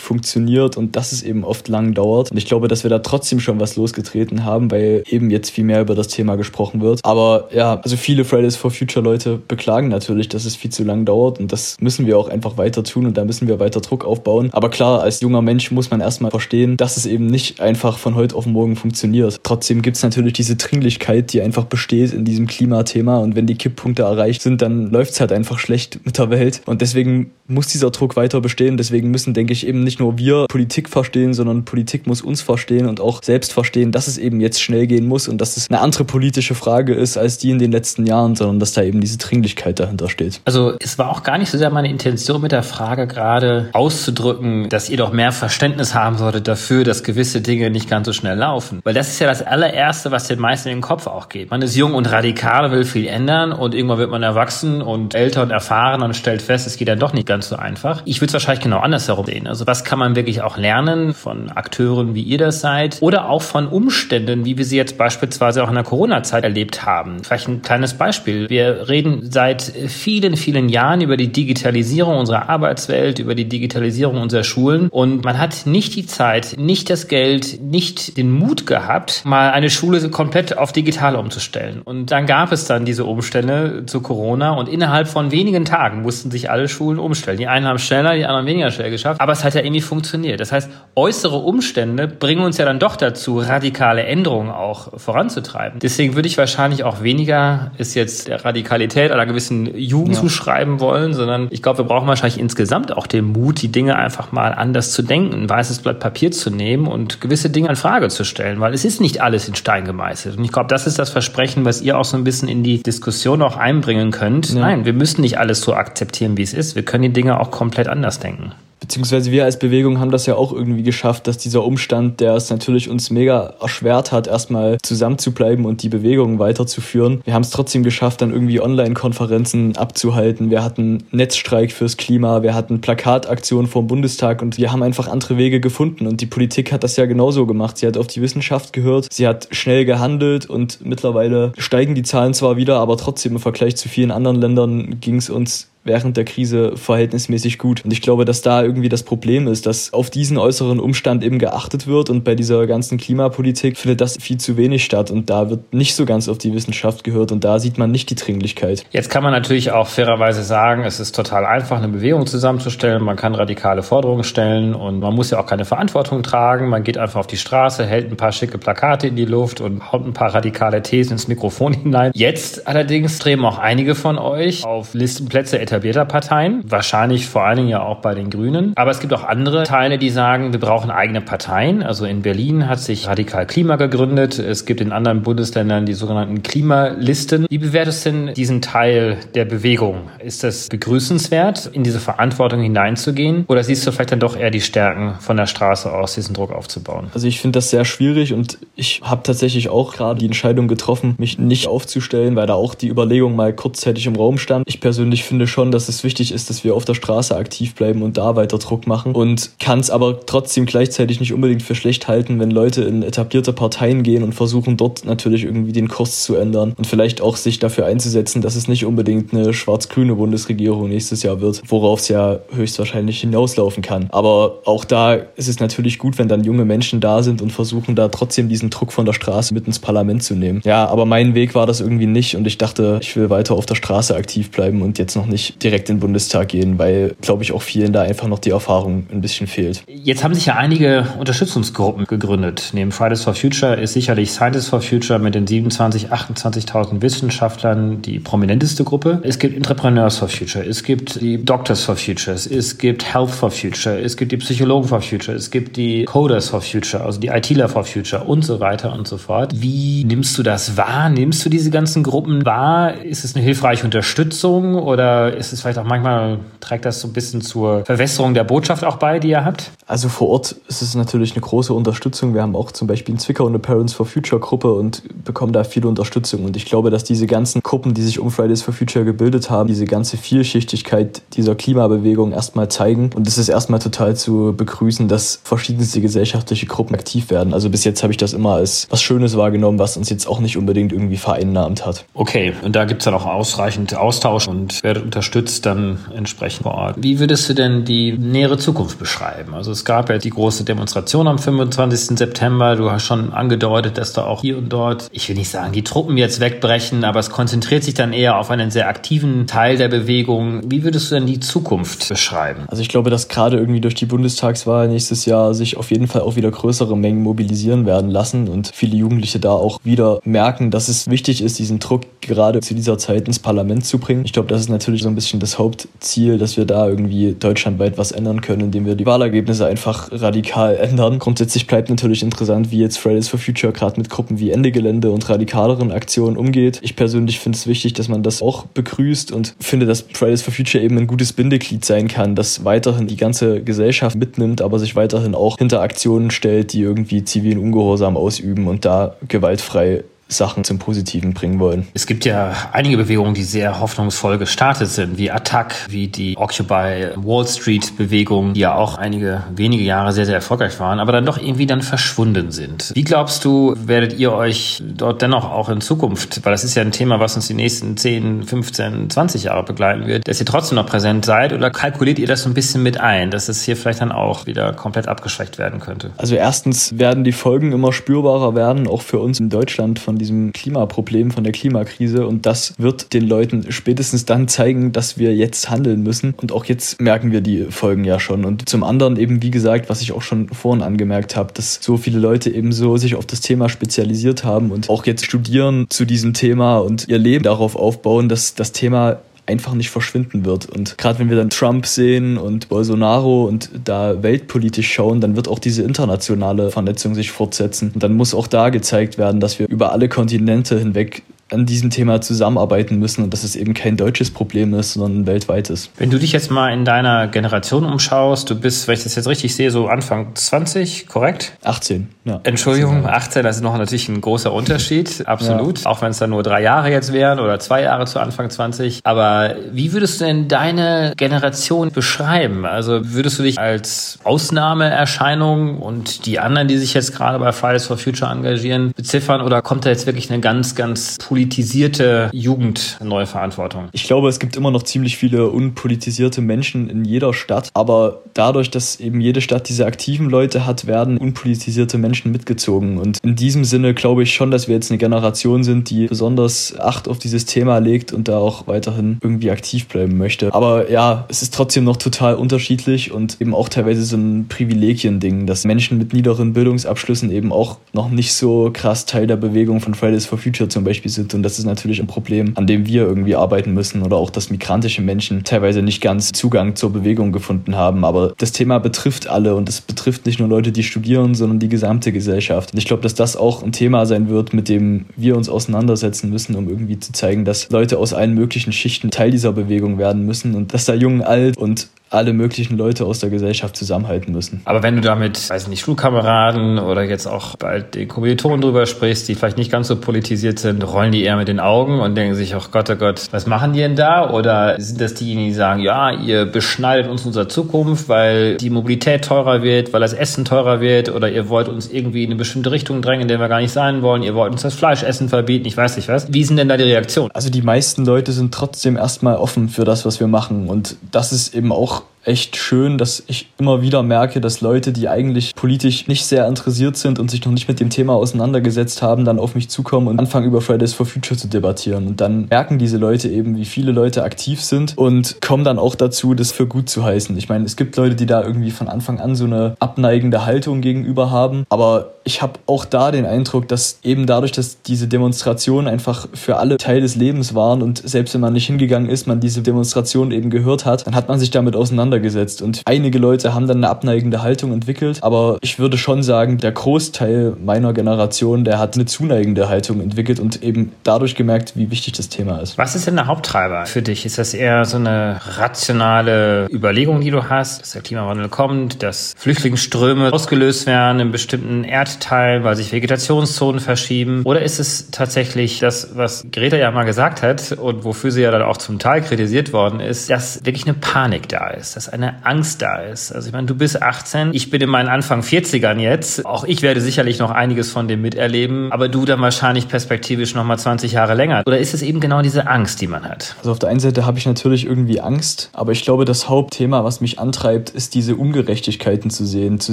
funktioniert 0.00 0.76
und 0.76 0.94
dass 0.94 1.10
es 1.10 1.24
eben 1.24 1.42
oft 1.42 1.66
lang 1.66 1.94
dauert. 1.94 2.30
Und 2.30 2.36
ich 2.36 2.46
glaube, 2.46 2.68
dass 2.68 2.84
wir 2.84 2.90
da 2.90 3.00
trotzdem 3.00 3.40
schon 3.40 3.58
was 3.58 3.74
losgetreten 3.74 4.44
haben, 4.44 4.70
weil 4.70 5.02
eben 5.08 5.30
jetzt 5.30 5.50
viel 5.50 5.64
mehr 5.64 5.80
über 5.80 5.96
das 5.96 6.06
Thema 6.06 6.36
gesprochen 6.36 6.80
wird. 6.80 7.00
Aber 7.02 7.48
ja, 7.52 7.80
also 7.80 7.96
viele 7.96 8.24
Fridays 8.24 8.54
for 8.54 8.70
Future 8.70 9.04
Leute 9.04 9.40
beklagen 9.48 9.88
natürlich, 9.88 10.28
dass 10.28 10.44
es 10.44 10.54
viel 10.54 10.70
zu 10.70 10.84
lang 10.84 11.04
dauert 11.04 11.40
und 11.40 11.50
das 11.50 11.76
müssen 11.80 12.06
wir 12.06 12.16
auch 12.16 12.28
einfach 12.28 12.56
weiter 12.56 12.84
tun 12.84 13.04
und 13.04 13.16
da 13.16 13.24
müssen 13.24 13.48
wir 13.48 13.58
weiter 13.58 13.80
Druck 13.80 14.04
aufbauen. 14.04 14.50
Aber 14.52 14.70
klar, 14.70 15.02
als 15.02 15.20
junger 15.22 15.42
Mensch 15.42 15.72
muss 15.72 15.90
man 15.90 16.00
erstmal 16.00 16.30
verstehen, 16.30 16.76
dass 16.76 16.96
es 16.96 17.04
eben 17.04 17.26
nicht 17.26 17.60
einfach 17.60 17.98
von 17.98 18.14
heute 18.14 18.36
auf 18.36 18.46
morgen 18.46 18.76
funktioniert. 18.76 19.40
Trotzdem 19.42 19.82
gibt 19.82 19.96
es 19.96 20.04
natürlich 20.04 20.34
diese 20.34 20.54
Dringlichkeit, 20.54 21.32
die 21.32 21.42
einfach 21.42 21.64
besteht 21.64 22.12
in 22.12 22.24
diesem 22.24 22.46
Klimathema 22.46 22.97
Thema 22.98 23.18
und 23.18 23.36
wenn 23.36 23.46
die 23.46 23.54
Kipppunkte 23.54 24.02
erreicht 24.02 24.42
sind, 24.42 24.60
dann 24.60 24.90
läuft 24.90 25.12
es 25.12 25.20
halt 25.20 25.30
einfach 25.30 25.60
schlecht 25.60 26.00
mit 26.04 26.18
der 26.18 26.30
Welt. 26.30 26.62
Und 26.66 26.80
deswegen 26.80 27.30
muss 27.46 27.68
dieser 27.68 27.90
Druck 27.90 28.16
weiter 28.16 28.40
bestehen. 28.40 28.76
Deswegen 28.76 29.10
müssen, 29.10 29.34
denke 29.34 29.52
ich, 29.52 29.66
eben 29.66 29.84
nicht 29.84 30.00
nur 30.00 30.18
wir 30.18 30.46
Politik 30.48 30.88
verstehen, 30.88 31.32
sondern 31.32 31.64
Politik 31.64 32.06
muss 32.06 32.22
uns 32.22 32.42
verstehen 32.42 32.86
und 32.86 33.00
auch 33.00 33.22
selbst 33.22 33.52
verstehen, 33.52 33.92
dass 33.92 34.08
es 34.08 34.18
eben 34.18 34.40
jetzt 34.40 34.60
schnell 34.60 34.86
gehen 34.86 35.06
muss 35.06 35.28
und 35.28 35.40
dass 35.40 35.56
es 35.56 35.70
eine 35.70 35.80
andere 35.80 36.04
politische 36.04 36.54
Frage 36.54 36.92
ist 36.92 37.16
als 37.16 37.38
die 37.38 37.50
in 37.50 37.58
den 37.58 37.72
letzten 37.72 38.04
Jahren, 38.04 38.34
sondern 38.34 38.58
dass 38.58 38.72
da 38.72 38.82
eben 38.82 39.00
diese 39.00 39.18
Dringlichkeit 39.18 39.78
dahinter 39.78 40.08
steht. 40.10 40.40
Also 40.44 40.74
es 40.80 40.98
war 40.98 41.10
auch 41.10 41.22
gar 41.22 41.38
nicht 41.38 41.50
so 41.50 41.56
sehr 41.56 41.70
meine 41.70 41.88
Intention 41.88 42.42
mit 42.42 42.52
der 42.52 42.64
Frage 42.64 43.06
gerade 43.06 43.70
auszudrücken, 43.72 44.68
dass 44.68 44.90
ihr 44.90 44.96
doch 44.96 45.12
mehr 45.12 45.32
Verständnis 45.32 45.94
haben 45.94 46.18
solltet 46.18 46.48
dafür, 46.48 46.82
dass 46.84 47.04
gewisse 47.04 47.40
Dinge 47.40 47.70
nicht 47.70 47.88
ganz 47.88 48.06
so 48.06 48.12
schnell 48.12 48.36
laufen. 48.36 48.80
Weil 48.82 48.94
das 48.94 49.08
ist 49.08 49.20
ja 49.20 49.28
das 49.28 49.42
allererste, 49.42 50.10
was 50.10 50.26
den 50.26 50.40
meisten 50.40 50.68
in 50.68 50.76
den 50.76 50.82
Kopf 50.82 51.06
auch 51.06 51.28
geht. 51.28 51.50
Man 51.50 51.62
ist 51.62 51.76
jung 51.76 51.94
und 51.94 52.10
radikal, 52.10 52.70
will 52.70 52.84
viel 52.88 53.06
ändern 53.06 53.52
und 53.52 53.74
irgendwann 53.74 53.98
wird 53.98 54.10
man 54.10 54.22
erwachsen 54.22 54.82
und 54.82 55.14
älter 55.14 55.42
und 55.42 55.50
erfahren 55.50 56.02
und 56.02 56.14
stellt 56.14 56.42
fest, 56.42 56.66
es 56.66 56.76
geht 56.76 56.88
dann 56.88 56.98
doch 56.98 57.12
nicht 57.12 57.26
ganz 57.26 57.48
so 57.48 57.56
einfach. 57.56 58.02
Ich 58.04 58.20
würde 58.20 58.28
es 58.28 58.32
wahrscheinlich 58.32 58.64
genau 58.64 58.78
andersherum 58.78 59.26
sehen. 59.26 59.46
Also 59.46 59.66
was 59.66 59.84
kann 59.84 59.98
man 59.98 60.16
wirklich 60.16 60.42
auch 60.42 60.56
lernen 60.56 61.14
von 61.14 61.50
Akteuren, 61.50 62.14
wie 62.14 62.22
ihr 62.22 62.38
das 62.38 62.60
seid 62.60 62.98
oder 63.00 63.28
auch 63.28 63.42
von 63.42 63.68
Umständen, 63.68 64.44
wie 64.44 64.58
wir 64.58 64.64
sie 64.64 64.76
jetzt 64.76 64.98
beispielsweise 64.98 65.62
auch 65.62 65.68
in 65.68 65.74
der 65.74 65.84
Corona-Zeit 65.84 66.44
erlebt 66.44 66.84
haben. 66.84 67.22
Vielleicht 67.22 67.48
ein 67.48 67.62
kleines 67.62 67.94
Beispiel. 67.94 68.48
Wir 68.48 68.88
reden 68.88 69.30
seit 69.30 69.62
vielen, 69.62 70.36
vielen 70.36 70.68
Jahren 70.68 71.00
über 71.00 71.16
die 71.16 71.32
Digitalisierung 71.32 72.16
unserer 72.16 72.48
Arbeitswelt, 72.48 73.18
über 73.18 73.34
die 73.34 73.48
Digitalisierung 73.48 74.20
unserer 74.20 74.44
Schulen 74.44 74.88
und 74.88 75.24
man 75.24 75.38
hat 75.38 75.66
nicht 75.66 75.94
die 75.94 76.06
Zeit, 76.06 76.56
nicht 76.58 76.90
das 76.90 77.08
Geld, 77.08 77.60
nicht 77.60 78.16
den 78.16 78.30
Mut 78.30 78.66
gehabt, 78.66 79.24
mal 79.24 79.50
eine 79.50 79.70
Schule 79.70 80.08
komplett 80.10 80.56
auf 80.56 80.72
digital 80.72 81.16
umzustellen. 81.16 81.82
Und 81.82 82.10
dann 82.10 82.26
gab 82.26 82.52
es 82.52 82.64
dann 82.64 82.77
dann 82.78 82.84
diese 82.84 83.04
Umstände 83.04 83.84
zu 83.86 84.00
Corona 84.00 84.52
und 84.52 84.68
innerhalb 84.68 85.08
von 85.08 85.30
wenigen 85.32 85.64
Tagen 85.64 86.02
mussten 86.02 86.30
sich 86.30 86.50
alle 86.50 86.68
Schulen 86.68 86.98
umstellen. 86.98 87.38
Die 87.38 87.48
einen 87.48 87.66
haben 87.66 87.78
schneller, 87.78 88.14
die 88.14 88.24
anderen 88.24 88.46
weniger 88.46 88.70
schnell 88.70 88.90
geschafft, 88.90 89.20
aber 89.20 89.32
es 89.32 89.44
hat 89.44 89.54
ja 89.54 89.62
irgendwie 89.62 89.80
funktioniert. 89.80 90.40
Das 90.40 90.52
heißt, 90.52 90.70
äußere 90.94 91.36
Umstände 91.36 92.06
bringen 92.06 92.42
uns 92.42 92.56
ja 92.56 92.64
dann 92.64 92.78
doch 92.78 92.96
dazu, 92.96 93.38
radikale 93.38 94.04
Änderungen 94.04 94.50
auch 94.50 94.98
voranzutreiben. 94.98 95.80
Deswegen 95.80 96.14
würde 96.14 96.28
ich 96.28 96.38
wahrscheinlich 96.38 96.84
auch 96.84 97.02
weniger 97.02 97.72
ist 97.78 97.94
jetzt 97.94 98.28
der 98.28 98.44
Radikalität 98.44 99.10
einer 99.10 99.26
gewissen 99.26 99.76
Jugend 99.76 100.14
ja. 100.14 100.20
zuschreiben 100.20 100.80
wollen, 100.80 101.14
sondern 101.14 101.48
ich 101.50 101.62
glaube, 101.62 101.78
wir 101.78 101.84
brauchen 101.84 102.06
wahrscheinlich 102.06 102.38
insgesamt 102.38 102.96
auch 102.96 103.06
den 103.06 103.24
Mut, 103.24 103.60
die 103.60 103.72
Dinge 103.72 103.96
einfach 103.96 104.30
mal 104.30 104.54
anders 104.54 104.92
zu 104.92 105.02
denken, 105.02 105.34
ein 105.34 105.50
weißes 105.50 105.80
Blatt 105.80 105.98
Papier 105.98 106.30
zu 106.30 106.50
nehmen 106.50 106.86
und 106.86 107.20
gewisse 107.20 107.50
Dinge 107.50 107.68
in 107.68 107.76
Frage 107.76 108.08
zu 108.08 108.24
stellen, 108.24 108.60
weil 108.60 108.72
es 108.72 108.84
ist 108.84 109.00
nicht 109.00 109.20
alles 109.20 109.48
in 109.48 109.56
Stein 109.56 109.84
gemeißelt. 109.84 110.38
Und 110.38 110.44
ich 110.44 110.52
glaube, 110.52 110.68
das 110.68 110.86
ist 110.86 110.98
das 110.98 111.10
Versprechen, 111.10 111.64
was 111.64 111.82
ihr 111.82 111.98
auch 111.98 112.04
so 112.04 112.16
ein 112.16 112.24
bisschen 112.24 112.48
in 112.48 112.62
die 112.62 112.67
Diskussion 112.76 113.40
auch 113.40 113.56
einbringen 113.56 114.10
könnt. 114.10 114.52
Ja. 114.52 114.60
Nein, 114.60 114.84
wir 114.84 114.92
müssen 114.92 115.22
nicht 115.22 115.38
alles 115.38 115.62
so 115.62 115.72
akzeptieren, 115.72 116.36
wie 116.36 116.42
es 116.42 116.52
ist. 116.52 116.76
Wir 116.76 116.84
können 116.84 117.04
die 117.04 117.12
Dinge 117.12 117.40
auch 117.40 117.50
komplett 117.50 117.88
anders 117.88 118.20
denken 118.20 118.52
beziehungsweise 118.80 119.30
wir 119.30 119.44
als 119.44 119.58
Bewegung 119.58 119.98
haben 119.98 120.10
das 120.10 120.26
ja 120.26 120.34
auch 120.34 120.52
irgendwie 120.52 120.82
geschafft, 120.82 121.26
dass 121.26 121.38
dieser 121.38 121.64
Umstand, 121.64 122.20
der 122.20 122.34
es 122.34 122.50
natürlich 122.50 122.88
uns 122.88 123.10
mega 123.10 123.54
erschwert 123.60 124.12
hat, 124.12 124.26
erstmal 124.26 124.78
zusammenzubleiben 124.82 125.64
und 125.64 125.82
die 125.82 125.88
Bewegung 125.88 126.38
weiterzuführen. 126.38 127.20
Wir 127.24 127.34
haben 127.34 127.42
es 127.42 127.50
trotzdem 127.50 127.82
geschafft, 127.82 128.22
dann 128.22 128.32
irgendwie 128.32 128.60
Online-Konferenzen 128.60 129.76
abzuhalten. 129.76 130.50
Wir 130.50 130.62
hatten 130.62 131.04
Netzstreik 131.10 131.72
fürs 131.72 131.96
Klima, 131.96 132.42
wir 132.42 132.54
hatten 132.54 132.80
Plakataktionen 132.80 133.68
vor 133.68 133.82
dem 133.82 133.88
Bundestag 133.88 134.42
und 134.42 134.58
wir 134.58 134.72
haben 134.72 134.82
einfach 134.82 135.08
andere 135.08 135.36
Wege 135.36 135.60
gefunden. 135.60 136.06
Und 136.06 136.20
die 136.20 136.26
Politik 136.26 136.72
hat 136.72 136.84
das 136.84 136.96
ja 136.96 137.06
genauso 137.06 137.46
gemacht. 137.46 137.78
Sie 137.78 137.86
hat 137.86 137.96
auf 137.96 138.06
die 138.06 138.22
Wissenschaft 138.22 138.72
gehört, 138.72 139.12
sie 139.12 139.26
hat 139.26 139.48
schnell 139.50 139.84
gehandelt 139.84 140.46
und 140.46 140.84
mittlerweile 140.84 141.52
steigen 141.58 141.94
die 141.94 142.02
Zahlen 142.02 142.34
zwar 142.34 142.56
wieder, 142.56 142.78
aber 142.78 142.96
trotzdem 142.96 143.32
im 143.32 143.38
Vergleich 143.38 143.76
zu 143.76 143.88
vielen 143.88 144.10
anderen 144.10 144.40
Ländern 144.40 145.00
ging 145.00 145.16
es 145.16 145.30
uns 145.30 145.67
während 145.84 146.16
der 146.16 146.24
Krise 146.24 146.76
verhältnismäßig 146.76 147.58
gut. 147.58 147.84
Und 147.84 147.92
ich 147.92 148.02
glaube, 148.02 148.24
dass 148.24 148.42
da 148.42 148.62
irgendwie 148.62 148.88
das 148.88 149.02
Problem 149.02 149.48
ist, 149.48 149.66
dass 149.66 149.92
auf 149.92 150.10
diesen 150.10 150.38
äußeren 150.38 150.80
Umstand 150.80 151.24
eben 151.24 151.38
geachtet 151.38 151.86
wird 151.86 152.10
und 152.10 152.24
bei 152.24 152.34
dieser 152.34 152.66
ganzen 152.66 152.98
Klimapolitik 152.98 153.76
findet 153.76 154.00
das 154.00 154.16
viel 154.20 154.38
zu 154.38 154.56
wenig 154.56 154.84
statt 154.84 155.10
und 155.10 155.30
da 155.30 155.50
wird 155.50 155.72
nicht 155.72 155.94
so 155.94 156.04
ganz 156.04 156.28
auf 156.28 156.38
die 156.38 156.52
Wissenschaft 156.52 157.04
gehört 157.04 157.32
und 157.32 157.44
da 157.44 157.58
sieht 157.58 157.78
man 157.78 157.90
nicht 157.90 158.10
die 158.10 158.14
Dringlichkeit. 158.14 158.84
Jetzt 158.90 159.10
kann 159.10 159.22
man 159.22 159.32
natürlich 159.32 159.72
auch 159.72 159.86
fairerweise 159.86 160.42
sagen, 160.42 160.84
es 160.84 161.00
ist 161.00 161.14
total 161.14 161.46
einfach, 161.46 161.78
eine 161.78 161.88
Bewegung 161.88 162.26
zusammenzustellen, 162.26 163.02
man 163.02 163.16
kann 163.16 163.34
radikale 163.34 163.82
Forderungen 163.82 164.24
stellen 164.24 164.74
und 164.74 165.00
man 165.00 165.14
muss 165.14 165.30
ja 165.30 165.40
auch 165.40 165.46
keine 165.46 165.64
Verantwortung 165.64 166.22
tragen, 166.22 166.68
man 166.68 166.84
geht 166.84 166.98
einfach 166.98 167.20
auf 167.20 167.26
die 167.26 167.36
Straße, 167.36 167.86
hält 167.86 168.10
ein 168.10 168.16
paar 168.16 168.32
schicke 168.32 168.58
Plakate 168.58 169.06
in 169.06 169.16
die 169.16 169.24
Luft 169.24 169.60
und 169.60 169.92
haut 169.92 170.04
ein 170.04 170.12
paar 170.12 170.34
radikale 170.34 170.82
Thesen 170.82 171.12
ins 171.12 171.28
Mikrofon 171.28 171.72
hinein. 171.72 172.12
Jetzt 172.14 172.66
allerdings 172.66 173.16
streben 173.16 173.44
auch 173.44 173.58
einige 173.58 173.94
von 173.94 174.18
euch 174.18 174.64
auf 174.64 174.94
Listenplätze 174.94 175.58
etablierter 175.68 176.04
Parteien, 176.04 176.62
wahrscheinlich 176.66 177.26
vor 177.26 177.44
allen 177.44 177.58
Dingen 177.58 177.68
ja 177.68 177.82
auch 177.82 178.00
bei 178.00 178.14
den 178.14 178.30
Grünen. 178.30 178.72
Aber 178.76 178.90
es 178.90 179.00
gibt 179.00 179.12
auch 179.12 179.24
andere 179.24 179.64
Teile, 179.64 179.98
die 179.98 180.10
sagen, 180.10 180.52
wir 180.52 180.60
brauchen 180.60 180.90
eigene 180.90 181.20
Parteien. 181.20 181.82
Also 181.82 182.06
in 182.06 182.22
Berlin 182.22 182.68
hat 182.68 182.80
sich 182.80 183.06
Radikal 183.06 183.46
Klima 183.46 183.76
gegründet. 183.76 184.38
Es 184.38 184.64
gibt 184.64 184.80
in 184.80 184.92
anderen 184.92 185.22
Bundesländern 185.22 185.84
die 185.84 185.92
sogenannten 185.92 186.42
Klimalisten. 186.42 187.46
Wie 187.50 187.58
bewertest 187.58 188.06
du 188.06 188.10
denn 188.10 188.34
diesen 188.34 188.62
Teil 188.62 189.18
der 189.34 189.44
Bewegung? 189.44 190.08
Ist 190.18 190.42
das 190.42 190.68
begrüßenswert, 190.68 191.66
in 191.72 191.84
diese 191.84 192.00
Verantwortung 192.00 192.60
hineinzugehen? 192.60 193.44
Oder 193.48 193.62
siehst 193.62 193.86
du 193.86 193.92
vielleicht 193.92 194.12
dann 194.12 194.20
doch 194.20 194.36
eher 194.36 194.50
die 194.50 194.60
Stärken 194.60 195.14
von 195.20 195.36
der 195.36 195.46
Straße 195.46 195.92
aus, 195.92 196.14
diesen 196.14 196.34
Druck 196.34 196.52
aufzubauen? 196.52 197.08
Also 197.12 197.26
ich 197.26 197.40
finde 197.40 197.58
das 197.58 197.70
sehr 197.70 197.84
schwierig 197.84 198.32
und 198.32 198.58
ich 198.74 199.02
habe 199.04 199.22
tatsächlich 199.22 199.68
auch 199.68 199.92
gerade 199.94 200.20
die 200.20 200.26
Entscheidung 200.26 200.68
getroffen, 200.68 201.14
mich 201.18 201.38
nicht 201.38 201.66
aufzustellen, 201.66 202.36
weil 202.36 202.46
da 202.46 202.54
auch 202.54 202.74
die 202.74 202.88
Überlegung 202.88 203.36
mal 203.36 203.52
kurzzeitig 203.52 204.06
im 204.06 204.16
Raum 204.16 204.38
stand. 204.38 204.64
Ich 204.66 204.80
persönlich 204.80 205.24
finde 205.24 205.46
schon, 205.46 205.57
schon, 205.58 205.72
dass 205.72 205.88
es 205.88 206.04
wichtig 206.04 206.30
ist, 206.30 206.50
dass 206.50 206.62
wir 206.62 206.76
auf 206.76 206.84
der 206.84 206.94
Straße 206.94 207.34
aktiv 207.34 207.74
bleiben 207.74 208.02
und 208.02 208.16
da 208.16 208.36
weiter 208.36 208.58
Druck 208.58 208.86
machen 208.86 209.12
und 209.12 209.50
kann 209.58 209.80
es 209.80 209.90
aber 209.90 210.24
trotzdem 210.24 210.66
gleichzeitig 210.66 211.18
nicht 211.18 211.32
unbedingt 211.32 211.64
für 211.64 211.74
schlecht 211.74 212.06
halten, 212.06 212.38
wenn 212.38 212.52
Leute 212.52 212.84
in 212.84 213.02
etablierte 213.02 213.52
Parteien 213.52 214.04
gehen 214.04 214.22
und 214.22 214.36
versuchen 214.36 214.76
dort 214.76 215.04
natürlich 215.04 215.42
irgendwie 215.42 215.72
den 215.72 215.88
Kurs 215.88 216.22
zu 216.22 216.36
ändern 216.36 216.74
und 216.78 216.86
vielleicht 216.86 217.20
auch 217.20 217.34
sich 217.34 217.58
dafür 217.58 217.86
einzusetzen, 217.86 218.40
dass 218.40 218.54
es 218.54 218.68
nicht 218.68 218.84
unbedingt 218.84 219.34
eine 219.34 219.52
schwarz-grüne 219.52 220.14
Bundesregierung 220.14 220.90
nächstes 220.90 221.24
Jahr 221.24 221.40
wird, 221.40 221.60
worauf 221.66 221.98
es 221.98 222.06
ja 222.06 222.38
höchstwahrscheinlich 222.54 223.20
hinauslaufen 223.20 223.82
kann. 223.82 224.06
Aber 224.10 224.60
auch 224.64 224.84
da 224.84 225.14
ist 225.14 225.48
es 225.48 225.58
natürlich 225.58 225.98
gut, 225.98 226.18
wenn 226.18 226.28
dann 226.28 226.44
junge 226.44 226.66
Menschen 226.66 227.00
da 227.00 227.24
sind 227.24 227.42
und 227.42 227.50
versuchen 227.50 227.96
da 227.96 228.06
trotzdem 228.06 228.48
diesen 228.48 228.70
Druck 228.70 228.92
von 228.92 229.06
der 229.06 229.12
Straße 229.12 229.52
mit 229.52 229.66
ins 229.66 229.80
Parlament 229.80 230.22
zu 230.22 230.36
nehmen. 230.36 230.60
Ja, 230.64 230.86
aber 230.86 231.04
mein 231.04 231.34
Weg 231.34 231.56
war 231.56 231.66
das 231.66 231.80
irgendwie 231.80 232.06
nicht 232.06 232.36
und 232.36 232.46
ich 232.46 232.58
dachte, 232.58 233.00
ich 233.02 233.16
will 233.16 233.28
weiter 233.28 233.56
auf 233.56 233.66
der 233.66 233.74
Straße 233.74 234.14
aktiv 234.14 234.52
bleiben 234.52 234.82
und 234.82 234.98
jetzt 235.00 235.16
noch 235.16 235.26
nicht 235.26 235.47
direkt 235.62 235.88
in 235.88 235.96
den 235.96 236.00
Bundestag 236.00 236.48
gehen, 236.48 236.78
weil, 236.78 237.14
glaube 237.20 237.42
ich, 237.42 237.52
auch 237.52 237.62
vielen 237.62 237.92
da 237.92 238.02
einfach 238.02 238.28
noch 238.28 238.38
die 238.38 238.50
Erfahrung 238.50 239.06
ein 239.10 239.20
bisschen 239.20 239.46
fehlt. 239.46 239.82
Jetzt 239.86 240.24
haben 240.24 240.34
sich 240.34 240.46
ja 240.46 240.56
einige 240.56 241.06
Unterstützungsgruppen 241.18 242.06
gegründet. 242.06 242.70
Neben 242.72 242.92
Fridays 242.92 243.24
for 243.24 243.34
Future 243.34 243.74
ist 243.74 243.92
sicherlich 243.92 244.32
Scientists 244.32 244.68
for 244.68 244.80
Future 244.80 245.18
mit 245.18 245.34
den 245.34 245.46
27.000, 245.46 246.10
28.000 246.10 247.02
Wissenschaftlern 247.02 248.02
die 248.02 248.18
prominenteste 248.18 248.84
Gruppe. 248.84 249.20
Es 249.22 249.38
gibt 249.38 249.56
Entrepreneurs 249.56 250.18
for 250.18 250.28
Future, 250.28 250.64
es 250.64 250.82
gibt 250.82 251.20
die 251.20 251.44
Doctors 251.44 251.82
for 251.82 251.96
Future, 251.96 252.36
es 252.36 252.78
gibt 252.78 253.12
Health 253.12 253.30
for 253.30 253.50
Future, 253.50 253.98
es 254.00 254.16
gibt 254.16 254.32
die 254.32 254.36
Psychologen 254.36 254.88
for 254.88 255.00
Future, 255.00 255.36
es 255.36 255.50
gibt 255.50 255.76
die 255.76 256.04
Coders 256.04 256.48
for 256.50 256.60
Future, 256.60 257.04
also 257.04 257.20
die 257.20 257.28
ITler 257.28 257.68
for 257.68 257.84
Future 257.84 258.24
und 258.24 258.44
so 258.44 258.60
weiter 258.60 258.92
und 258.92 259.06
so 259.06 259.18
fort. 259.18 259.52
Wie 259.56 260.04
nimmst 260.04 260.36
du 260.38 260.42
das 260.42 260.76
wahr? 260.76 261.08
Nimmst 261.08 261.44
du 261.44 261.48
diese 261.50 261.70
ganzen 261.70 262.02
Gruppen 262.02 262.44
wahr? 262.44 263.02
Ist 263.02 263.24
es 263.24 263.34
eine 263.34 263.44
hilfreiche 263.44 263.84
Unterstützung 263.84 264.74
oder 264.74 265.36
ist 265.38 265.52
es 265.52 265.62
vielleicht 265.62 265.78
auch 265.78 265.84
manchmal 265.84 266.40
trägt 266.60 266.84
das 266.84 267.00
so 267.00 267.08
ein 267.08 267.12
bisschen 267.12 267.40
zur 267.40 267.84
Verwässerung 267.84 268.34
der 268.34 268.44
Botschaft 268.44 268.84
auch 268.84 268.96
bei, 268.96 269.18
die 269.18 269.30
ihr 269.30 269.44
habt? 269.44 269.70
Also 269.86 270.08
vor 270.08 270.28
Ort 270.28 270.56
ist 270.68 270.82
es 270.82 270.94
natürlich 270.94 271.32
eine 271.32 271.40
große 271.40 271.72
Unterstützung. 271.72 272.34
Wir 272.34 272.42
haben 272.42 272.56
auch 272.56 272.72
zum 272.72 272.88
Beispiel 272.88 273.14
in 273.14 273.18
Zwickau 273.18 273.46
eine 273.46 273.58
Parents 273.58 273.94
for 273.94 274.04
Future 274.04 274.40
Gruppe 274.40 274.72
und 274.72 275.02
bekommen 275.24 275.52
da 275.52 275.64
viel 275.64 275.86
Unterstützung. 275.86 276.44
Und 276.44 276.56
ich 276.56 276.66
glaube, 276.66 276.90
dass 276.90 277.04
diese 277.04 277.26
ganzen 277.26 277.62
Gruppen, 277.62 277.94
die 277.94 278.02
sich 278.02 278.18
um 278.18 278.30
Fridays 278.30 278.62
for 278.62 278.74
Future 278.74 279.04
gebildet 279.04 279.48
haben, 279.50 279.68
diese 279.68 279.86
ganze 279.86 280.16
Vielschichtigkeit 280.16 281.22
dieser 281.34 281.54
Klimabewegung 281.54 282.32
erstmal 282.32 282.68
zeigen. 282.68 283.10
Und 283.14 283.26
es 283.26 283.38
ist 283.38 283.48
erstmal 283.48 283.78
total 283.78 284.16
zu 284.16 284.52
begrüßen, 284.56 285.08
dass 285.08 285.40
verschiedenste 285.44 286.00
gesellschaftliche 286.00 286.66
Gruppen 286.66 286.94
aktiv 286.94 287.30
werden. 287.30 287.54
Also 287.54 287.70
bis 287.70 287.84
jetzt 287.84 288.02
habe 288.02 288.12
ich 288.12 288.18
das 288.18 288.32
immer 288.32 288.54
als 288.54 288.86
was 288.90 289.00
Schönes 289.00 289.36
wahrgenommen, 289.36 289.78
was 289.78 289.96
uns 289.96 290.10
jetzt 290.10 290.26
auch 290.26 290.40
nicht 290.40 290.56
unbedingt 290.56 290.92
irgendwie 290.92 291.16
vereinnahmt 291.16 291.86
hat. 291.86 292.04
Okay, 292.14 292.52
und 292.62 292.76
da 292.76 292.84
gibt 292.84 293.02
es 293.02 293.04
dann 293.04 293.14
auch 293.14 293.26
ausreichend 293.26 293.94
Austausch 293.94 294.48
und 294.48 294.82
werdet 294.82 295.04
unterstützt 295.04 295.27
dann 295.30 295.98
entsprechend 296.14 296.62
vor 296.62 296.74
Ort. 296.74 296.96
Wie 296.98 297.18
würdest 297.18 297.48
du 297.48 297.54
denn 297.54 297.84
die 297.84 298.12
nähere 298.12 298.58
Zukunft 298.58 298.98
beschreiben? 298.98 299.54
Also 299.54 299.72
es 299.72 299.84
gab 299.84 300.10
ja 300.10 300.18
die 300.18 300.30
große 300.30 300.64
Demonstration 300.64 301.28
am 301.28 301.38
25. 301.38 302.18
September. 302.18 302.76
Du 302.76 302.90
hast 302.90 303.04
schon 303.04 303.32
angedeutet, 303.32 303.98
dass 303.98 304.12
da 304.12 304.24
auch 304.24 304.42
hier 304.42 304.58
und 304.58 304.68
dort, 304.68 305.08
ich 305.12 305.28
will 305.28 305.36
nicht 305.36 305.50
sagen, 305.50 305.72
die 305.72 305.84
Truppen 305.84 306.16
jetzt 306.16 306.40
wegbrechen, 306.40 307.04
aber 307.04 307.20
es 307.20 307.30
konzentriert 307.30 307.84
sich 307.84 307.94
dann 307.94 308.12
eher 308.12 308.38
auf 308.38 308.50
einen 308.50 308.70
sehr 308.70 308.88
aktiven 308.88 309.46
Teil 309.46 309.76
der 309.76 309.88
Bewegung. 309.88 310.62
Wie 310.70 310.84
würdest 310.84 311.10
du 311.10 311.16
denn 311.16 311.26
die 311.26 311.40
Zukunft 311.40 312.08
beschreiben? 312.08 312.64
Also 312.68 312.82
ich 312.82 312.88
glaube, 312.88 313.10
dass 313.10 313.28
gerade 313.28 313.56
irgendwie 313.56 313.80
durch 313.80 313.94
die 313.94 314.06
Bundestagswahl 314.06 314.88
nächstes 314.88 315.24
Jahr 315.24 315.54
sich 315.54 315.76
auf 315.76 315.90
jeden 315.90 316.06
Fall 316.06 316.22
auch 316.22 316.36
wieder 316.36 316.50
größere 316.50 316.96
Mengen 316.96 317.22
mobilisieren 317.22 317.86
werden 317.86 318.10
lassen 318.10 318.48
und 318.48 318.70
viele 318.74 318.96
Jugendliche 318.96 319.40
da 319.40 319.50
auch 319.50 319.80
wieder 319.84 320.20
merken, 320.24 320.70
dass 320.70 320.88
es 320.88 321.08
wichtig 321.08 321.42
ist, 321.42 321.58
diesen 321.58 321.78
Druck 321.78 322.02
gerade 322.28 322.60
zu 322.60 322.74
dieser 322.74 322.96
Zeit 322.98 323.26
ins 323.26 323.40
Parlament 323.40 323.84
zu 323.84 323.98
bringen. 323.98 324.22
Ich 324.24 324.32
glaube, 324.32 324.48
das 324.48 324.60
ist 324.60 324.68
natürlich 324.68 325.02
so 325.02 325.08
ein 325.08 325.16
bisschen 325.16 325.40
das 325.40 325.58
Hauptziel, 325.58 326.38
dass 326.38 326.56
wir 326.56 326.64
da 326.64 326.88
irgendwie 326.88 327.34
deutschlandweit 327.38 327.98
was 327.98 328.12
ändern 328.12 328.40
können, 328.40 328.62
indem 328.62 328.86
wir 328.86 328.94
die 328.94 329.06
Wahlergebnisse 329.06 329.66
einfach 329.66 330.10
radikal 330.12 330.76
ändern. 330.76 331.18
Grundsätzlich 331.18 331.66
bleibt 331.66 331.90
natürlich 331.90 332.22
interessant, 332.22 332.70
wie 332.70 332.78
jetzt 332.78 332.98
Fridays 332.98 333.26
for 333.26 333.40
Future 333.40 333.72
gerade 333.72 333.98
mit 333.98 334.10
Gruppen 334.10 334.38
wie 334.38 334.50
Ende 334.50 334.70
Gelände 334.70 335.10
und 335.10 335.28
radikaleren 335.28 335.90
Aktionen 335.90 336.36
umgeht. 336.36 336.78
Ich 336.82 336.94
persönlich 336.94 337.40
finde 337.40 337.56
es 337.56 337.66
wichtig, 337.66 337.94
dass 337.94 338.08
man 338.08 338.22
das 338.22 338.42
auch 338.42 338.66
begrüßt 338.66 339.32
und 339.32 339.56
finde, 339.58 339.86
dass 339.86 340.04
Fridays 340.12 340.42
for 340.42 340.54
Future 340.54 340.84
eben 340.84 340.98
ein 340.98 341.06
gutes 341.06 341.32
Bindeglied 341.32 341.84
sein 341.84 342.06
kann, 342.06 342.36
das 342.36 342.64
weiterhin 342.64 343.06
die 343.06 343.16
ganze 343.16 343.62
Gesellschaft 343.62 344.16
mitnimmt, 344.16 344.60
aber 344.62 344.78
sich 344.78 344.94
weiterhin 344.94 345.34
auch 345.34 345.58
hinter 345.58 345.80
Aktionen 345.80 346.30
stellt, 346.30 346.72
die 346.72 346.82
irgendwie 346.82 347.24
zivilen 347.24 347.58
Ungehorsam 347.58 348.16
ausüben 348.16 348.66
und 348.66 348.84
da 348.84 349.16
gewaltfrei 349.26 350.04
Sachen 350.28 350.64
zum 350.64 350.78
Positiven 350.78 351.32
bringen 351.32 351.58
wollen. 351.58 351.88
Es 351.94 352.06
gibt 352.06 352.24
ja 352.24 352.52
einige 352.72 352.98
Bewegungen, 352.98 353.34
die 353.34 353.42
sehr 353.42 353.80
hoffnungsvoll 353.80 354.38
gestartet 354.38 354.88
sind, 354.88 355.18
wie 355.18 355.30
Attack, 355.30 355.74
wie 355.88 356.08
die 356.08 356.36
Occupy 356.36 357.08
Wall 357.16 357.46
Street 357.46 357.96
Bewegung, 357.96 358.52
die 358.54 358.60
ja 358.60 358.74
auch 358.74 358.98
einige 358.98 359.44
wenige 359.54 359.82
Jahre 359.82 360.12
sehr, 360.12 360.26
sehr 360.26 360.34
erfolgreich 360.34 360.78
waren, 360.80 361.00
aber 361.00 361.12
dann 361.12 361.24
doch 361.24 361.38
irgendwie 361.38 361.66
dann 361.66 361.82
verschwunden 361.82 362.50
sind. 362.50 362.92
Wie 362.94 363.04
glaubst 363.04 363.44
du, 363.44 363.74
werdet 363.78 364.18
ihr 364.18 364.32
euch 364.32 364.82
dort 364.84 365.22
dennoch 365.22 365.50
auch 365.50 365.70
in 365.70 365.80
Zukunft, 365.80 366.44
weil 366.44 366.52
das 366.52 366.64
ist 366.64 366.74
ja 366.74 366.82
ein 366.82 366.92
Thema, 366.92 367.20
was 367.20 367.36
uns 367.36 367.46
die 367.46 367.54
nächsten 367.54 367.96
10, 367.96 368.42
15, 368.44 369.10
20 369.10 369.44
Jahre 369.44 369.62
begleiten 369.62 370.06
wird, 370.06 370.28
dass 370.28 370.40
ihr 370.40 370.46
trotzdem 370.46 370.76
noch 370.76 370.86
präsent 370.86 371.24
seid 371.24 371.52
oder 371.52 371.70
kalkuliert 371.70 372.18
ihr 372.18 372.26
das 372.26 372.42
so 372.42 372.50
ein 372.50 372.54
bisschen 372.54 372.82
mit 372.82 373.00
ein, 373.00 373.30
dass 373.30 373.48
es 373.48 373.62
hier 373.62 373.76
vielleicht 373.76 374.02
dann 374.02 374.12
auch 374.12 374.46
wieder 374.46 374.74
komplett 374.74 375.08
abgeschwächt 375.08 375.58
werden 375.58 375.80
könnte? 375.80 376.10
Also 376.18 376.34
erstens 376.34 376.98
werden 376.98 377.24
die 377.24 377.32
Folgen 377.32 377.72
immer 377.72 377.92
spürbarer 377.92 378.54
werden, 378.54 378.86
auch 378.86 379.02
für 379.02 379.18
uns 379.18 379.40
in 379.40 379.48
Deutschland 379.48 379.98
von 379.98 380.17
diesem 380.18 380.52
Klimaproblem, 380.52 381.30
von 381.30 381.44
der 381.44 381.52
Klimakrise. 381.52 382.26
Und 382.26 382.46
das 382.46 382.74
wird 382.78 383.12
den 383.12 383.26
Leuten 383.26 383.70
spätestens 383.70 384.24
dann 384.24 384.48
zeigen, 384.48 384.92
dass 384.92 385.18
wir 385.18 385.34
jetzt 385.34 385.70
handeln 385.70 386.02
müssen. 386.02 386.34
Und 386.36 386.52
auch 386.52 386.64
jetzt 386.64 387.00
merken 387.00 387.32
wir 387.32 387.40
die 387.40 387.66
Folgen 387.70 388.04
ja 388.04 388.20
schon. 388.20 388.44
Und 388.44 388.68
zum 388.68 388.82
anderen 388.82 389.16
eben, 389.16 389.42
wie 389.42 389.50
gesagt, 389.50 389.88
was 389.88 390.00
ich 390.02 390.12
auch 390.12 390.22
schon 390.22 390.48
vorhin 390.48 390.82
angemerkt 390.82 391.36
habe, 391.36 391.52
dass 391.52 391.78
so 391.80 391.96
viele 391.96 392.18
Leute 392.18 392.50
eben 392.50 392.72
so 392.72 392.96
sich 392.96 393.14
auf 393.14 393.26
das 393.26 393.40
Thema 393.40 393.68
spezialisiert 393.68 394.44
haben 394.44 394.70
und 394.70 394.90
auch 394.90 395.06
jetzt 395.06 395.24
studieren 395.24 395.86
zu 395.88 396.04
diesem 396.04 396.34
Thema 396.34 396.78
und 396.78 397.08
ihr 397.08 397.18
Leben 397.18 397.44
darauf 397.44 397.76
aufbauen, 397.76 398.28
dass 398.28 398.54
das 398.54 398.72
Thema 398.72 399.18
einfach 399.48 399.74
nicht 399.74 399.90
verschwinden 399.90 400.44
wird. 400.44 400.66
Und 400.66 400.98
gerade 400.98 401.18
wenn 401.18 401.30
wir 401.30 401.36
dann 401.36 401.50
Trump 401.50 401.86
sehen 401.86 402.36
und 402.36 402.68
Bolsonaro 402.68 403.44
und 403.44 403.70
da 403.84 404.22
weltpolitisch 404.22 404.92
schauen, 404.92 405.20
dann 405.20 405.36
wird 405.36 405.48
auch 405.48 405.58
diese 405.58 405.82
internationale 405.82 406.70
Vernetzung 406.70 407.14
sich 407.14 407.30
fortsetzen. 407.30 407.90
Und 407.94 408.02
dann 408.02 408.14
muss 408.14 408.34
auch 408.34 408.46
da 408.46 408.68
gezeigt 408.68 409.16
werden, 409.16 409.40
dass 409.40 409.58
wir 409.58 409.66
über 409.68 409.92
alle 409.92 410.08
Kontinente 410.08 410.78
hinweg 410.78 411.22
an 411.50 411.66
diesem 411.66 411.90
Thema 411.90 412.20
zusammenarbeiten 412.20 412.98
müssen 412.98 413.24
und 413.24 413.32
dass 413.32 413.44
es 413.44 413.56
eben 413.56 413.74
kein 413.74 413.96
deutsches 413.96 414.30
Problem 414.30 414.74
ist, 414.74 414.94
sondern 414.94 415.20
ein 415.22 415.26
weltweites. 415.26 415.90
Wenn 415.96 416.10
du 416.10 416.18
dich 416.18 416.32
jetzt 416.32 416.50
mal 416.50 416.72
in 416.72 416.84
deiner 416.84 417.28
Generation 417.28 417.84
umschaust, 417.84 418.50
du 418.50 418.54
bist, 418.54 418.86
wenn 418.88 418.94
ich 418.94 419.04
das 419.04 419.14
jetzt 419.14 419.28
richtig 419.28 419.54
sehe, 419.54 419.70
so 419.70 419.88
Anfang 419.88 420.34
20, 420.34 421.06
korrekt? 421.06 421.52
18, 421.64 422.08
ja. 422.24 422.40
Entschuldigung, 422.44 423.06
18, 423.06 423.42
das 423.42 423.56
ist 423.56 423.62
noch 423.62 423.76
natürlich 423.76 424.08
ein 424.08 424.20
großer 424.20 424.52
Unterschied, 424.52 425.26
absolut. 425.26 425.80
Ja. 425.80 425.90
Auch 425.90 426.02
wenn 426.02 426.10
es 426.10 426.18
dann 426.18 426.30
nur 426.30 426.42
drei 426.42 426.62
Jahre 426.62 426.90
jetzt 426.90 427.12
wären 427.12 427.40
oder 427.40 427.58
zwei 427.60 427.82
Jahre 427.82 428.06
zu 428.06 428.20
Anfang 428.20 428.50
20. 428.50 429.00
Aber 429.04 429.54
wie 429.72 429.92
würdest 429.92 430.20
du 430.20 430.26
denn 430.26 430.48
deine 430.48 431.14
Generation 431.16 431.90
beschreiben? 431.92 432.66
Also 432.66 433.12
würdest 433.12 433.38
du 433.38 433.42
dich 433.42 433.58
als 433.58 434.18
Ausnahmeerscheinung 434.24 435.78
und 435.78 436.26
die 436.26 436.38
anderen, 436.38 436.68
die 436.68 436.76
sich 436.76 436.94
jetzt 436.94 437.14
gerade 437.14 437.38
bei 437.38 437.52
Fridays 437.52 437.86
for 437.86 437.96
Future 437.96 438.30
engagieren, 438.30 438.92
beziffern 438.92 439.40
oder 439.40 439.62
kommt 439.62 439.86
da 439.86 439.90
jetzt 439.90 440.06
wirklich 440.06 440.30
eine 440.30 440.40
ganz, 440.40 440.74
ganz 440.74 441.16
politisierte 441.38 442.30
Jugend 442.32 442.98
neue 443.00 443.26
Verantwortung? 443.26 443.90
Ich 443.92 444.02
glaube, 444.02 444.28
es 444.28 444.40
gibt 444.40 444.56
immer 444.56 444.72
noch 444.72 444.82
ziemlich 444.82 445.16
viele 445.16 445.50
unpolitisierte 445.50 446.40
Menschen 446.40 446.90
in 446.90 447.04
jeder 447.04 447.32
Stadt, 447.32 447.70
aber 447.74 448.22
dadurch, 448.34 448.72
dass 448.72 448.98
eben 448.98 449.20
jede 449.20 449.40
Stadt 449.40 449.68
diese 449.68 449.86
aktiven 449.86 450.28
Leute 450.28 450.66
hat, 450.66 450.88
werden 450.88 451.16
unpolitisierte 451.16 451.96
Menschen 451.96 452.32
mitgezogen. 452.32 452.98
Und 452.98 453.18
in 453.22 453.36
diesem 453.36 453.62
Sinne 453.62 453.94
glaube 453.94 454.24
ich 454.24 454.34
schon, 454.34 454.50
dass 454.50 454.66
wir 454.66 454.74
jetzt 454.74 454.90
eine 454.90 454.98
Generation 454.98 455.62
sind, 455.62 455.90
die 455.90 456.08
besonders 456.08 456.76
Acht 456.76 457.06
auf 457.06 457.20
dieses 457.20 457.44
Thema 457.44 457.78
legt 457.78 458.12
und 458.12 458.26
da 458.26 458.38
auch 458.38 458.66
weiterhin 458.66 459.18
irgendwie 459.22 459.52
aktiv 459.52 459.86
bleiben 459.86 460.18
möchte. 460.18 460.52
Aber 460.52 460.90
ja, 460.90 461.24
es 461.28 461.42
ist 461.42 461.54
trotzdem 461.54 461.84
noch 461.84 461.98
total 461.98 462.34
unterschiedlich 462.34 463.12
und 463.12 463.40
eben 463.40 463.54
auch 463.54 463.68
teilweise 463.68 464.02
so 464.02 464.16
ein 464.16 464.46
Privilegien-Ding, 464.48 465.46
dass 465.46 465.64
Menschen 465.64 465.98
mit 465.98 466.12
niederen 466.12 466.52
Bildungsabschlüssen 466.52 467.30
eben 467.30 467.52
auch 467.52 467.78
noch 467.92 468.10
nicht 468.10 468.34
so 468.34 468.70
krass 468.72 469.06
Teil 469.06 469.28
der 469.28 469.36
Bewegung 469.36 469.80
von 469.80 469.94
Fridays 469.94 470.26
for 470.26 470.36
Future 470.36 470.68
zum 470.68 470.82
Beispiel 470.82 471.12
sind 471.12 471.27
sind. 471.32 471.38
Und 471.38 471.42
das 471.42 471.58
ist 471.58 471.64
natürlich 471.64 472.00
ein 472.00 472.06
Problem, 472.06 472.52
an 472.56 472.66
dem 472.66 472.86
wir 472.86 473.02
irgendwie 473.02 473.34
arbeiten 473.34 473.74
müssen 473.74 474.02
oder 474.02 474.16
auch, 474.16 474.30
dass 474.30 474.50
migrantische 474.50 475.02
Menschen 475.02 475.44
teilweise 475.44 475.82
nicht 475.82 476.00
ganz 476.00 476.32
Zugang 476.32 476.76
zur 476.76 476.92
Bewegung 476.92 477.32
gefunden 477.32 477.76
haben. 477.76 478.04
Aber 478.04 478.34
das 478.38 478.52
Thema 478.52 478.78
betrifft 478.78 479.28
alle 479.28 479.54
und 479.54 479.68
es 479.68 479.80
betrifft 479.80 480.26
nicht 480.26 480.40
nur 480.40 480.48
Leute, 480.48 480.72
die 480.72 480.82
studieren, 480.82 481.34
sondern 481.34 481.58
die 481.58 481.68
gesamte 481.68 482.12
Gesellschaft. 482.12 482.72
Und 482.72 482.78
ich 482.78 482.86
glaube, 482.86 483.02
dass 483.02 483.14
das 483.14 483.36
auch 483.36 483.62
ein 483.62 483.72
Thema 483.72 484.06
sein 484.06 484.28
wird, 484.28 484.52
mit 484.52 484.68
dem 484.68 485.06
wir 485.16 485.36
uns 485.36 485.48
auseinandersetzen 485.48 486.30
müssen, 486.30 486.56
um 486.56 486.68
irgendwie 486.68 486.98
zu 486.98 487.12
zeigen, 487.12 487.44
dass 487.44 487.70
Leute 487.70 487.98
aus 487.98 488.12
allen 488.12 488.34
möglichen 488.34 488.72
Schichten 488.72 489.10
Teil 489.10 489.30
dieser 489.30 489.52
Bewegung 489.52 489.98
werden 489.98 490.26
müssen 490.26 490.54
und 490.54 490.74
dass 490.74 490.84
da 490.84 490.94
jung, 490.94 491.22
alt 491.22 491.56
und 491.56 491.88
alle 492.10 492.32
möglichen 492.32 492.76
Leute 492.76 493.04
aus 493.04 493.18
der 493.20 493.30
Gesellschaft 493.30 493.76
zusammenhalten 493.76 494.32
müssen. 494.32 494.62
Aber 494.64 494.82
wenn 494.82 494.96
du 494.96 495.00
damit, 495.02 495.50
weiß 495.50 495.68
nicht, 495.68 495.80
Schulkameraden 495.80 496.78
oder 496.78 497.02
jetzt 497.02 497.26
auch 497.26 497.56
bald 497.56 497.94
den 497.94 498.08
Kommilitonen 498.08 498.60
drüber 498.60 498.86
sprichst, 498.86 499.28
die 499.28 499.34
vielleicht 499.34 499.58
nicht 499.58 499.70
ganz 499.70 499.88
so 499.88 499.96
politisiert 499.96 500.58
sind, 500.58 500.82
rollen 500.86 501.12
die 501.12 501.22
eher 501.22 501.36
mit 501.36 501.48
den 501.48 501.60
Augen 501.60 502.00
und 502.00 502.14
denken 502.14 502.34
sich, 502.34 502.54
oh 502.54 502.62
Gott, 502.70 502.88
oh 502.90 502.96
Gott, 502.96 503.26
was 503.30 503.46
machen 503.46 503.72
die 503.72 503.80
denn 503.80 503.96
da? 503.96 504.30
Oder 504.30 504.80
sind 504.80 505.00
das 505.00 505.14
diejenigen, 505.14 505.48
die 505.48 505.54
sagen, 505.54 505.80
ja, 505.82 506.10
ihr 506.10 506.46
beschneidet 506.46 507.10
uns 507.10 507.26
unsere 507.26 507.48
Zukunft, 507.48 508.08
weil 508.08 508.56
die 508.56 508.70
Mobilität 508.70 509.24
teurer 509.24 509.62
wird, 509.62 509.92
weil 509.92 510.00
das 510.00 510.12
Essen 510.14 510.44
teurer 510.44 510.80
wird 510.80 511.10
oder 511.10 511.30
ihr 511.30 511.48
wollt 511.48 511.68
uns 511.68 511.90
irgendwie 511.90 512.24
in 512.24 512.30
eine 512.30 512.36
bestimmte 512.36 512.70
Richtung 512.70 513.02
drängen, 513.02 513.22
in 513.22 513.28
der 513.28 513.40
wir 513.40 513.48
gar 513.48 513.60
nicht 513.60 513.72
sein 513.72 514.02
wollen, 514.02 514.22
ihr 514.22 514.34
wollt 514.34 514.52
uns 514.52 514.62
das 514.62 514.74
Fleischessen 514.74 515.28
verbieten, 515.28 515.66
ich 515.66 515.76
weiß 515.76 515.96
nicht 515.96 516.08
was. 516.08 516.32
Wie 516.32 516.44
sind 516.44 516.56
denn 516.56 516.68
da 516.68 516.76
die 516.76 516.84
Reaktionen? 516.84 517.30
Also 517.32 517.50
die 517.50 517.62
meisten 517.62 518.04
Leute 518.04 518.32
sind 518.32 518.54
trotzdem 518.54 518.96
erstmal 518.96 519.36
offen 519.36 519.68
für 519.68 519.84
das, 519.84 520.06
was 520.06 520.20
wir 520.20 520.26
machen 520.26 520.68
und 520.68 520.96
das 521.10 521.32
ist 521.32 521.54
eben 521.54 521.72
auch 521.72 521.97
echt 522.28 522.56
schön, 522.56 522.98
dass 522.98 523.24
ich 523.26 523.48
immer 523.58 523.80
wieder 523.80 524.02
merke, 524.02 524.40
dass 524.40 524.60
Leute, 524.60 524.92
die 524.92 525.08
eigentlich 525.08 525.54
politisch 525.54 526.06
nicht 526.06 526.26
sehr 526.26 526.46
interessiert 526.46 526.96
sind 526.96 527.18
und 527.18 527.30
sich 527.30 527.44
noch 527.44 527.52
nicht 527.52 527.68
mit 527.68 527.80
dem 527.80 527.90
Thema 527.90 528.14
auseinandergesetzt 528.14 529.02
haben, 529.02 529.24
dann 529.24 529.38
auf 529.38 529.54
mich 529.54 529.70
zukommen 529.70 530.06
und 530.06 530.18
anfangen 530.18 530.46
über 530.46 530.60
Fridays 530.60 530.92
for 530.92 531.06
Future 531.06 531.38
zu 531.38 531.48
debattieren. 531.48 532.06
Und 532.06 532.20
dann 532.20 532.46
merken 532.48 532.78
diese 532.78 532.98
Leute 532.98 533.28
eben, 533.28 533.56
wie 533.56 533.64
viele 533.64 533.92
Leute 533.92 534.22
aktiv 534.22 534.62
sind 534.62 534.96
und 534.96 535.40
kommen 535.40 535.64
dann 535.64 535.78
auch 535.78 535.94
dazu, 535.94 536.34
das 536.34 536.52
für 536.52 536.66
gut 536.66 536.90
zu 536.90 537.02
heißen. 537.02 537.36
Ich 537.38 537.48
meine, 537.48 537.64
es 537.64 537.76
gibt 537.76 537.96
Leute, 537.96 538.14
die 538.14 538.26
da 538.26 538.42
irgendwie 538.42 538.70
von 538.70 538.88
Anfang 538.88 539.18
an 539.20 539.34
so 539.34 539.46
eine 539.46 539.74
abneigende 539.80 540.44
Haltung 540.44 540.82
gegenüber 540.82 541.30
haben, 541.30 541.64
aber 541.70 542.12
ich 542.24 542.42
habe 542.42 542.60
auch 542.66 542.84
da 542.84 543.10
den 543.10 543.24
Eindruck, 543.24 543.68
dass 543.68 544.00
eben 544.02 544.26
dadurch, 544.26 544.52
dass 544.52 544.82
diese 544.82 545.08
Demonstrationen 545.08 545.88
einfach 545.88 546.28
für 546.34 546.58
alle 546.58 546.76
Teil 546.76 547.00
des 547.00 547.16
Lebens 547.16 547.54
waren 547.54 547.80
und 547.80 548.06
selbst 548.06 548.34
wenn 548.34 548.42
man 548.42 548.52
nicht 548.52 548.66
hingegangen 548.66 549.08
ist, 549.08 549.26
man 549.26 549.40
diese 549.40 549.62
Demonstration 549.62 550.30
eben 550.30 550.50
gehört 550.50 550.84
hat, 550.84 551.06
dann 551.06 551.14
hat 551.14 551.28
man 551.28 551.38
sich 551.38 551.50
damit 551.50 551.74
auseinandergesetzt. 551.74 552.17
Und 552.62 552.82
einige 552.84 553.18
Leute 553.18 553.54
haben 553.54 553.66
dann 553.66 553.78
eine 553.78 553.88
abneigende 553.88 554.42
Haltung 554.42 554.72
entwickelt, 554.72 555.22
aber 555.22 555.58
ich 555.60 555.78
würde 555.78 555.98
schon 555.98 556.22
sagen, 556.22 556.58
der 556.58 556.72
Großteil 556.72 557.56
meiner 557.64 557.92
Generation, 557.92 558.64
der 558.64 558.78
hat 558.78 558.94
eine 558.94 559.06
zuneigende 559.06 559.68
Haltung 559.68 560.00
entwickelt 560.00 560.40
und 560.40 560.62
eben 560.62 560.92
dadurch 561.04 561.34
gemerkt, 561.34 561.72
wie 561.76 561.90
wichtig 561.90 562.14
das 562.14 562.28
Thema 562.28 562.58
ist. 562.58 562.78
Was 562.78 562.94
ist 562.94 563.06
denn 563.06 563.16
der 563.16 563.26
Haupttreiber 563.26 563.86
für 563.86 564.02
dich? 564.02 564.26
Ist 564.26 564.38
das 564.38 564.54
eher 564.54 564.84
so 564.84 564.96
eine 564.96 565.40
rationale 565.56 566.66
Überlegung, 566.70 567.20
die 567.20 567.30
du 567.30 567.48
hast, 567.48 567.82
dass 567.82 567.92
der 567.92 568.02
Klimawandel 568.02 568.48
kommt, 568.48 569.02
dass 569.02 569.34
Flüchtlingsströme 569.36 570.32
ausgelöst 570.32 570.86
werden 570.86 571.20
in 571.20 571.32
bestimmten 571.32 571.84
Erd 571.84 572.20
Teil, 572.20 572.64
weil 572.64 572.76
sich 572.76 572.92
Vegetationszonen 572.92 573.80
verschieben? 573.80 574.42
Oder 574.44 574.62
ist 574.62 574.78
es 574.78 575.10
tatsächlich 575.10 575.80
das, 575.80 576.16
was 576.16 576.46
Greta 576.52 576.76
ja 576.76 576.90
mal 576.90 577.04
gesagt 577.04 577.42
hat 577.42 577.72
und 577.72 578.04
wofür 578.04 578.30
sie 578.30 578.42
ja 578.42 578.50
dann 578.50 578.62
auch 578.62 578.76
zum 578.76 578.98
Teil 578.98 579.22
kritisiert 579.22 579.72
worden 579.72 580.00
ist, 580.00 580.30
dass 580.30 580.64
wirklich 580.64 580.84
eine 580.84 580.94
Panik 580.94 581.48
da 581.48 581.68
ist, 581.68 581.96
dass 581.96 582.07
eine 582.12 582.44
Angst 582.44 582.82
da 582.82 582.98
ist? 582.98 583.32
Also 583.32 583.48
ich 583.48 583.52
meine, 583.52 583.66
du 583.66 583.74
bist 583.74 584.02
18, 584.02 584.50
ich 584.52 584.70
bin 584.70 584.80
in 584.80 584.88
meinen 584.90 585.08
Anfang 585.08 585.40
40ern 585.40 585.98
jetzt. 585.98 586.44
Auch 586.46 586.64
ich 586.64 586.82
werde 586.82 587.00
sicherlich 587.00 587.38
noch 587.38 587.50
einiges 587.50 587.90
von 587.90 588.08
dem 588.08 588.22
miterleben, 588.22 588.92
aber 588.92 589.08
du 589.08 589.24
dann 589.24 589.40
wahrscheinlich 589.40 589.88
perspektivisch 589.88 590.54
noch 590.54 590.64
mal 590.64 590.78
20 590.78 591.12
Jahre 591.12 591.34
länger. 591.34 591.62
Oder 591.66 591.78
ist 591.78 591.94
es 591.94 592.02
eben 592.02 592.20
genau 592.20 592.42
diese 592.42 592.66
Angst, 592.66 593.00
die 593.00 593.06
man 593.06 593.24
hat? 593.24 593.54
Also 593.58 593.72
auf 593.72 593.78
der 593.78 593.88
einen 593.88 594.00
Seite 594.00 594.26
habe 594.26 594.38
ich 594.38 594.46
natürlich 594.46 594.86
irgendwie 594.86 595.20
Angst, 595.20 595.70
aber 595.72 595.92
ich 595.92 596.02
glaube, 596.02 596.24
das 596.24 596.48
Hauptthema, 596.48 597.04
was 597.04 597.20
mich 597.20 597.38
antreibt, 597.38 597.90
ist 597.90 598.14
diese 598.14 598.36
Ungerechtigkeiten 598.36 599.30
zu 599.30 599.44
sehen. 599.44 599.80
Zu 599.80 599.92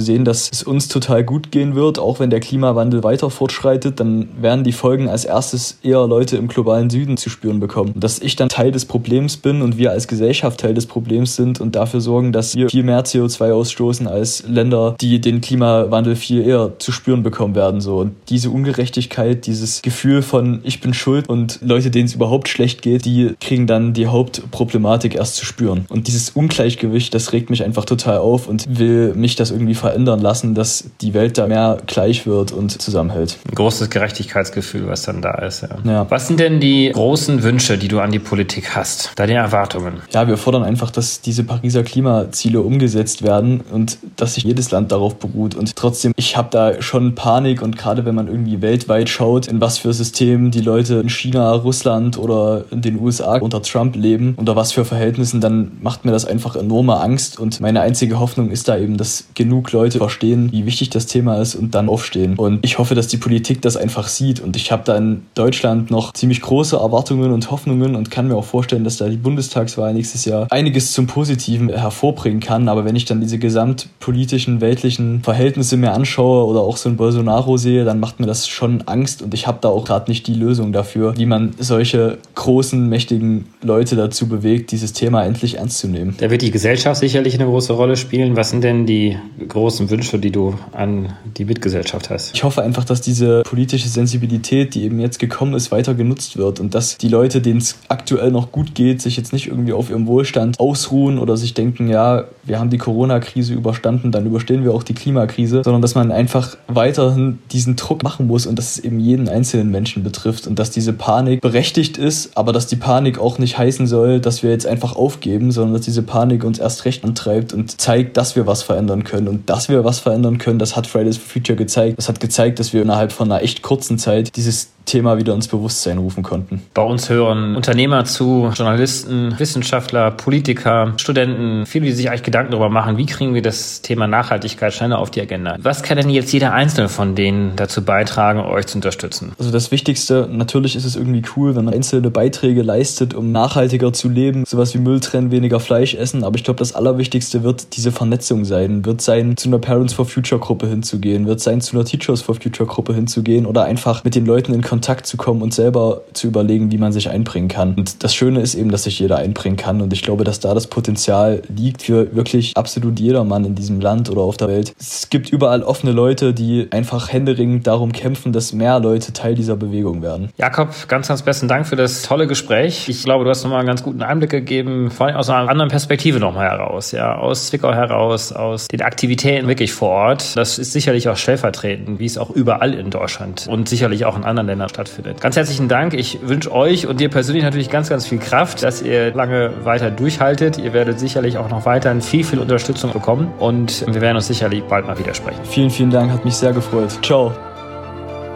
sehen, 0.00 0.24
dass 0.24 0.50
es 0.52 0.62
uns 0.62 0.88
total 0.88 1.24
gut 1.24 1.50
gehen 1.52 1.74
wird, 1.74 1.98
auch 1.98 2.20
wenn 2.20 2.30
der 2.30 2.40
Klimawandel 2.40 3.04
weiter 3.04 3.30
fortschreitet, 3.30 4.00
dann 4.00 4.28
werden 4.40 4.64
die 4.64 4.72
Folgen 4.72 5.08
als 5.08 5.24
erstes 5.24 5.78
eher 5.82 6.06
Leute 6.06 6.36
im 6.36 6.48
globalen 6.48 6.90
Süden 6.90 7.16
zu 7.16 7.30
spüren 7.30 7.60
bekommen. 7.60 7.92
dass 7.96 8.18
ich 8.18 8.36
dann 8.36 8.48
Teil 8.48 8.72
des 8.72 8.84
Problems 8.84 9.36
bin 9.36 9.62
und 9.62 9.78
wir 9.78 9.90
als 9.90 10.08
Gesellschaft 10.08 10.60
Teil 10.60 10.74
des 10.74 10.86
Problems 10.86 11.36
sind 11.36 11.60
und 11.60 11.76
dafür 11.76 11.95
sorgen, 12.00 12.32
dass 12.32 12.54
wir 12.54 12.68
viel 12.68 12.82
mehr 12.82 13.04
CO2 13.04 13.52
ausstoßen 13.52 14.06
als 14.06 14.44
Länder, 14.48 14.96
die 15.00 15.20
den 15.20 15.40
Klimawandel 15.40 16.16
viel 16.16 16.46
eher 16.46 16.72
zu 16.78 16.92
spüren 16.92 17.22
bekommen 17.22 17.54
werden. 17.54 17.80
So. 17.80 17.98
Und 17.98 18.14
diese 18.28 18.50
Ungerechtigkeit, 18.50 19.46
dieses 19.46 19.82
Gefühl 19.82 20.22
von 20.22 20.60
ich 20.64 20.80
bin 20.80 20.94
schuld 20.94 21.28
und 21.28 21.58
Leute, 21.62 21.90
denen 21.90 22.06
es 22.06 22.14
überhaupt 22.14 22.48
schlecht 22.48 22.82
geht, 22.82 23.04
die 23.04 23.34
kriegen 23.40 23.66
dann 23.66 23.92
die 23.92 24.06
Hauptproblematik 24.06 25.14
erst 25.14 25.36
zu 25.36 25.44
spüren. 25.44 25.86
Und 25.88 26.08
dieses 26.08 26.30
Ungleichgewicht, 26.30 27.14
das 27.14 27.32
regt 27.32 27.50
mich 27.50 27.62
einfach 27.62 27.84
total 27.84 28.18
auf 28.18 28.48
und 28.48 28.64
will 28.68 29.14
mich 29.14 29.36
das 29.36 29.50
irgendwie 29.50 29.74
verändern 29.74 30.20
lassen, 30.20 30.54
dass 30.54 30.90
die 31.00 31.14
Welt 31.14 31.38
da 31.38 31.46
mehr 31.46 31.78
gleich 31.86 32.06
gleich 32.06 32.26
wird 32.26 32.52
und 32.52 32.80
zusammenhält. 32.80 33.38
Ein 33.48 33.54
großes 33.54 33.90
Gerechtigkeitsgefühl, 33.90 34.86
was 34.86 35.02
dann 35.02 35.22
da 35.22 35.34
ist. 35.38 35.62
Ja. 35.62 35.68
ja. 35.84 36.06
Was 36.08 36.28
sind 36.28 36.38
denn 36.38 36.60
die 36.60 36.90
großen 36.92 37.42
Wünsche, 37.42 37.78
die 37.78 37.88
du 37.88 38.00
an 38.00 38.12
die 38.12 38.18
Politik 38.18 38.76
hast? 38.76 39.12
Deine 39.16 39.34
Erwartungen? 39.34 40.00
Ja, 40.12 40.28
wir 40.28 40.36
fordern 40.36 40.62
einfach, 40.62 40.90
dass 40.90 41.20
diese 41.20 41.42
Pariser 41.44 41.82
Klimaziele 41.86 42.60
umgesetzt 42.60 43.22
werden 43.22 43.62
und 43.72 43.98
dass 44.16 44.34
sich 44.34 44.44
jedes 44.44 44.70
Land 44.70 44.92
darauf 44.92 45.16
beruht. 45.16 45.54
Und 45.54 45.74
trotzdem, 45.76 46.12
ich 46.16 46.36
habe 46.36 46.48
da 46.50 46.82
schon 46.82 47.14
Panik 47.14 47.62
und 47.62 47.78
gerade 47.78 48.04
wenn 48.04 48.14
man 48.14 48.28
irgendwie 48.28 48.60
weltweit 48.60 49.08
schaut, 49.08 49.46
in 49.46 49.60
was 49.60 49.78
für 49.78 49.92
Systemen 49.92 50.50
die 50.50 50.60
Leute 50.60 50.96
in 50.96 51.08
China, 51.08 51.52
Russland 51.52 52.18
oder 52.18 52.64
in 52.70 52.82
den 52.82 53.00
USA 53.00 53.38
unter 53.38 53.62
Trump 53.62 53.96
leben, 53.96 54.34
unter 54.36 54.56
was 54.56 54.72
für 54.72 54.84
Verhältnissen, 54.84 55.40
dann 55.40 55.72
macht 55.80 56.04
mir 56.04 56.12
das 56.12 56.26
einfach 56.26 56.56
enorme 56.56 57.00
Angst. 57.00 57.38
Und 57.38 57.60
meine 57.60 57.80
einzige 57.80 58.20
Hoffnung 58.20 58.50
ist 58.50 58.68
da 58.68 58.76
eben, 58.76 58.96
dass 58.96 59.24
genug 59.34 59.72
Leute 59.72 59.98
verstehen, 59.98 60.50
wie 60.52 60.66
wichtig 60.66 60.90
das 60.90 61.06
Thema 61.06 61.40
ist 61.40 61.54
und 61.54 61.74
dann 61.74 61.88
aufstehen. 61.88 62.34
Und 62.36 62.64
ich 62.64 62.78
hoffe, 62.78 62.94
dass 62.94 63.06
die 63.06 63.16
Politik 63.16 63.62
das 63.62 63.76
einfach 63.76 64.08
sieht. 64.08 64.40
Und 64.40 64.56
ich 64.56 64.72
habe 64.72 64.82
da 64.84 64.96
in 64.96 65.22
Deutschland 65.34 65.90
noch 65.90 66.12
ziemlich 66.12 66.40
große 66.40 66.76
Erwartungen 66.76 67.32
und 67.32 67.50
Hoffnungen 67.50 67.94
und 67.94 68.10
kann 68.10 68.28
mir 68.28 68.36
auch 68.36 68.44
vorstellen, 68.44 68.84
dass 68.84 68.96
da 68.96 69.08
die 69.08 69.16
Bundestagswahl 69.16 69.94
nächstes 69.94 70.24
Jahr 70.24 70.46
einiges 70.50 70.92
zum 70.92 71.06
Positiven 71.06 71.68
hervorbringen 71.76 72.40
kann. 72.40 72.68
Aber 72.68 72.84
wenn 72.84 72.96
ich 72.96 73.04
dann 73.04 73.20
diese 73.20 73.38
gesamtpolitischen, 73.38 74.60
weltlichen 74.60 75.22
Verhältnisse 75.22 75.76
mir 75.76 75.92
anschaue 75.92 76.46
oder 76.46 76.60
auch 76.60 76.76
so 76.76 76.88
ein 76.88 76.96
Bolsonaro 76.96 77.56
sehe, 77.56 77.84
dann 77.84 78.00
macht 78.00 78.20
mir 78.20 78.26
das 78.26 78.48
schon 78.48 78.82
Angst 78.86 79.22
und 79.22 79.34
ich 79.34 79.46
habe 79.46 79.58
da 79.60 79.68
auch 79.68 79.84
gerade 79.84 80.10
nicht 80.10 80.26
die 80.26 80.34
Lösung 80.34 80.72
dafür, 80.72 81.16
wie 81.16 81.26
man 81.26 81.54
solche 81.58 82.18
großen, 82.34 82.88
mächtigen 82.88 83.46
Leute 83.62 83.96
dazu 83.96 84.28
bewegt, 84.28 84.72
dieses 84.72 84.92
Thema 84.92 85.24
endlich 85.24 85.58
ernst 85.58 85.78
zu 85.78 85.88
nehmen. 85.88 86.14
Da 86.18 86.30
wird 86.30 86.42
die 86.42 86.50
Gesellschaft 86.50 87.00
sicherlich 87.00 87.34
eine 87.34 87.46
große 87.46 87.72
Rolle 87.72 87.96
spielen. 87.96 88.36
Was 88.36 88.50
sind 88.50 88.64
denn 88.64 88.86
die 88.86 89.16
großen 89.48 89.90
Wünsche, 89.90 90.18
die 90.18 90.30
du 90.30 90.54
an 90.72 91.12
die 91.36 91.44
Mitgesellschaft 91.44 92.10
hast? 92.10 92.34
Ich 92.34 92.44
hoffe 92.44 92.62
einfach, 92.62 92.84
dass 92.84 93.00
diese 93.00 93.42
politische 93.42 93.88
Sensibilität, 93.88 94.74
die 94.74 94.84
eben 94.84 95.00
jetzt 95.00 95.18
gekommen 95.18 95.54
ist, 95.54 95.70
weiter 95.70 95.94
genutzt 95.94 96.36
wird 96.36 96.60
und 96.60 96.74
dass 96.74 96.98
die 96.98 97.08
Leute, 97.08 97.40
denen 97.40 97.58
es 97.58 97.76
aktuell 97.88 98.30
noch 98.30 98.52
gut 98.52 98.74
geht, 98.74 99.02
sich 99.02 99.16
jetzt 99.16 99.32
nicht 99.32 99.48
irgendwie 99.48 99.72
auf 99.72 99.90
ihrem 99.90 100.06
Wohlstand 100.06 100.58
ausruhen 100.58 101.18
oder 101.18 101.36
sich 101.36 101.54
denken, 101.54 101.65
ja, 101.78 102.24
wir 102.44 102.58
haben 102.58 102.70
die 102.70 102.78
Corona-Krise 102.78 103.54
überstanden, 103.54 104.12
dann 104.12 104.26
überstehen 104.26 104.64
wir 104.64 104.72
auch 104.72 104.82
die 104.82 104.94
Klimakrise, 104.94 105.62
sondern 105.64 105.82
dass 105.82 105.94
man 105.94 106.12
einfach 106.12 106.56
weiterhin 106.68 107.38
diesen 107.52 107.76
Druck 107.76 108.02
machen 108.02 108.26
muss 108.26 108.46
und 108.46 108.58
dass 108.58 108.76
es 108.76 108.84
eben 108.84 109.00
jeden 109.00 109.28
einzelnen 109.28 109.70
Menschen 109.70 110.02
betrifft 110.02 110.46
und 110.46 110.58
dass 110.58 110.70
diese 110.70 110.92
Panik 110.92 111.40
berechtigt 111.40 111.98
ist, 111.98 112.36
aber 112.36 112.52
dass 112.52 112.66
die 112.66 112.76
Panik 112.76 113.18
auch 113.18 113.38
nicht 113.38 113.58
heißen 113.58 113.86
soll, 113.86 114.20
dass 114.20 114.42
wir 114.42 114.50
jetzt 114.50 114.66
einfach 114.66 114.96
aufgeben, 114.96 115.50
sondern 115.50 115.74
dass 115.74 115.82
diese 115.82 116.02
Panik 116.02 116.44
uns 116.44 116.58
erst 116.58 116.84
recht 116.84 117.04
antreibt 117.04 117.52
und 117.52 117.80
zeigt, 117.80 118.16
dass 118.16 118.36
wir 118.36 118.46
was 118.46 118.62
verändern 118.62 119.04
können. 119.04 119.28
Und 119.28 119.50
dass 119.50 119.68
wir 119.68 119.84
was 119.84 119.98
verändern 119.98 120.38
können, 120.38 120.58
das 120.58 120.76
hat 120.76 120.86
Fridays 120.86 121.16
for 121.16 121.28
Future 121.28 121.56
gezeigt. 121.56 121.98
Das 121.98 122.08
hat 122.08 122.20
gezeigt, 122.20 122.58
dass 122.58 122.72
wir 122.72 122.82
innerhalb 122.82 123.12
von 123.12 123.30
einer 123.30 123.42
echt 123.42 123.62
kurzen 123.62 123.98
Zeit 123.98 124.36
dieses 124.36 124.70
Thema 124.86 125.18
wieder 125.18 125.34
ins 125.34 125.48
Bewusstsein 125.48 125.98
rufen 125.98 126.22
konnten. 126.22 126.62
Bei 126.72 126.82
uns 126.82 127.10
hören 127.10 127.56
Unternehmer 127.56 128.04
zu, 128.04 128.50
Journalisten, 128.54 129.34
Wissenschaftler, 129.38 130.12
Politiker, 130.12 130.94
Studenten, 130.96 131.66
viele, 131.66 131.86
die 131.86 131.92
sich 131.92 132.08
eigentlich 132.08 132.22
Gedanken 132.22 132.52
darüber 132.52 132.70
machen, 132.70 132.96
wie 132.96 133.04
kriegen 133.04 133.34
wir 133.34 133.42
das 133.42 133.82
Thema 133.82 134.06
Nachhaltigkeit 134.06 134.72
schneller 134.72 134.98
auf 134.98 135.10
die 135.10 135.20
Agenda. 135.20 135.56
Was 135.58 135.82
kann 135.82 135.98
denn 135.98 136.08
jetzt 136.08 136.32
jeder 136.32 136.52
Einzelne 136.52 136.88
von 136.88 137.16
denen 137.16 137.56
dazu 137.56 137.84
beitragen, 137.84 138.40
euch 138.40 138.66
zu 138.66 138.78
unterstützen? 138.78 139.32
Also 139.38 139.50
das 139.50 139.72
Wichtigste, 139.72 140.28
natürlich 140.30 140.76
ist 140.76 140.84
es 140.84 140.94
irgendwie 140.94 141.22
cool, 141.36 141.56
wenn 141.56 141.64
man 141.64 141.74
einzelne 141.74 142.10
Beiträge 142.10 142.62
leistet, 142.62 143.12
um 143.12 143.32
nachhaltiger 143.32 143.92
zu 143.92 144.08
leben, 144.08 144.44
sowas 144.46 144.72
wie 144.72 144.78
Müll 144.78 145.00
trennen, 145.00 145.32
weniger 145.32 145.58
Fleisch 145.58 145.94
essen, 145.94 146.22
aber 146.22 146.36
ich 146.36 146.44
glaube, 146.44 146.58
das 146.58 146.74
Allerwichtigste 146.74 147.42
wird 147.42 147.76
diese 147.76 147.90
Vernetzung 147.90 148.44
sein, 148.44 148.84
wird 148.84 149.00
sein, 149.00 149.36
zu 149.36 149.48
einer 149.48 149.58
Parents 149.58 149.94
for 149.94 150.06
Future 150.06 150.40
Gruppe 150.40 150.68
hinzugehen, 150.68 151.26
wird 151.26 151.40
sein, 151.40 151.60
zu 151.60 151.76
einer 151.76 151.84
Teachers 151.84 152.22
for 152.22 152.36
Future 152.36 152.68
Gruppe 152.68 152.94
hinzugehen 152.94 153.46
oder 153.46 153.64
einfach 153.64 154.04
mit 154.04 154.14
den 154.14 154.24
Leuten 154.24 154.54
in 154.54 154.62
Kontakt 154.62 154.75
Kontakt 154.76 155.06
zu 155.06 155.16
kommen 155.16 155.40
und 155.40 155.54
selber 155.54 156.02
zu 156.12 156.26
überlegen, 156.26 156.70
wie 156.70 156.76
man 156.76 156.92
sich 156.92 157.08
einbringen 157.08 157.48
kann. 157.48 157.76
Und 157.76 158.04
das 158.04 158.14
Schöne 158.14 158.40
ist 158.40 158.54
eben, 158.54 158.70
dass 158.70 158.82
sich 158.82 158.98
jeder 158.98 159.16
einbringen 159.16 159.56
kann. 159.56 159.80
Und 159.80 159.90
ich 159.94 160.02
glaube, 160.02 160.22
dass 160.22 160.38
da 160.38 160.52
das 160.52 160.66
Potenzial 160.66 161.40
liegt 161.48 161.80
für 161.80 162.14
wirklich 162.14 162.52
absolut 162.54 163.00
jedermann 163.00 163.46
in 163.46 163.54
diesem 163.54 163.80
Land 163.80 164.10
oder 164.10 164.20
auf 164.20 164.36
der 164.36 164.48
Welt. 164.48 164.74
Es 164.78 165.08
gibt 165.08 165.30
überall 165.30 165.62
offene 165.62 165.92
Leute, 165.92 166.34
die 166.34 166.68
einfach 166.72 167.10
händeringend 167.10 167.66
darum 167.66 167.92
kämpfen, 167.92 168.34
dass 168.34 168.52
mehr 168.52 168.78
Leute 168.78 169.14
Teil 169.14 169.34
dieser 169.34 169.56
Bewegung 169.56 170.02
werden. 170.02 170.28
Jakob, 170.36 170.68
ganz, 170.88 171.08
ganz 171.08 171.22
besten 171.22 171.48
Dank 171.48 171.66
für 171.66 171.76
das 171.76 172.02
tolle 172.02 172.26
Gespräch. 172.26 172.86
Ich 172.90 173.02
glaube, 173.02 173.24
du 173.24 173.30
hast 173.30 173.44
nochmal 173.44 173.60
einen 173.60 173.68
ganz 173.68 173.82
guten 173.82 174.02
Einblick 174.02 174.28
gegeben, 174.28 174.90
vor 174.90 175.06
allem 175.06 175.16
aus 175.16 175.30
einer 175.30 175.48
anderen 175.48 175.70
Perspektive 175.70 176.20
nochmal 176.20 176.50
heraus, 176.50 176.92
ja, 176.92 177.16
aus 177.16 177.46
Zwickau 177.46 177.72
heraus, 177.72 178.30
aus 178.30 178.68
den 178.68 178.82
Aktivitäten 178.82 179.48
wirklich 179.48 179.72
vor 179.72 179.88
Ort. 179.88 180.36
Das 180.36 180.58
ist 180.58 180.72
sicherlich 180.72 181.08
auch 181.08 181.16
stellvertretend, 181.16 181.98
wie 181.98 182.04
es 182.04 182.18
auch 182.18 182.28
überall 182.28 182.74
in 182.74 182.90
Deutschland 182.90 183.46
und 183.48 183.70
sicherlich 183.70 184.04
auch 184.04 184.18
in 184.18 184.24
anderen 184.24 184.48
Ländern 184.48 184.65
stattfindet. 184.68 185.20
Ganz 185.20 185.36
herzlichen 185.36 185.68
Dank. 185.68 185.94
Ich 185.94 186.20
wünsche 186.22 186.52
euch 186.52 186.86
und 186.86 187.00
dir 187.00 187.08
persönlich 187.08 187.44
natürlich 187.44 187.70
ganz, 187.70 187.88
ganz 187.88 188.06
viel 188.06 188.18
Kraft, 188.18 188.62
dass 188.62 188.82
ihr 188.82 189.14
lange 189.14 189.52
weiter 189.64 189.90
durchhaltet. 189.90 190.58
Ihr 190.58 190.72
werdet 190.72 190.98
sicherlich 190.98 191.38
auch 191.38 191.48
noch 191.48 191.66
weiterhin 191.66 192.00
viel, 192.00 192.24
viel 192.24 192.38
Unterstützung 192.38 192.92
bekommen 192.92 193.32
und 193.38 193.84
wir 193.86 194.00
werden 194.00 194.16
uns 194.16 194.26
sicherlich 194.26 194.62
bald 194.64 194.86
mal 194.86 194.98
widersprechen. 194.98 195.40
Vielen, 195.44 195.70
vielen 195.70 195.90
Dank. 195.90 196.12
Hat 196.12 196.24
mich 196.24 196.36
sehr 196.36 196.52
gefreut. 196.52 196.98
Ciao. 197.02 197.32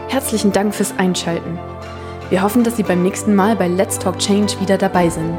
Herzlichen 0.09 0.53
Dank 0.53 0.75
fürs 0.75 0.93
Einschalten. 0.99 1.59
Wir 2.31 2.43
hoffen, 2.43 2.63
dass 2.63 2.77
Sie 2.77 2.83
beim 2.85 3.03
nächsten 3.03 3.35
Mal 3.35 3.57
bei 3.57 3.69
Let's 3.69 3.99
Talk 3.99 4.19
Change 4.19 4.61
wieder 4.61 4.79
dabei 4.79 5.09
sind. 5.09 5.39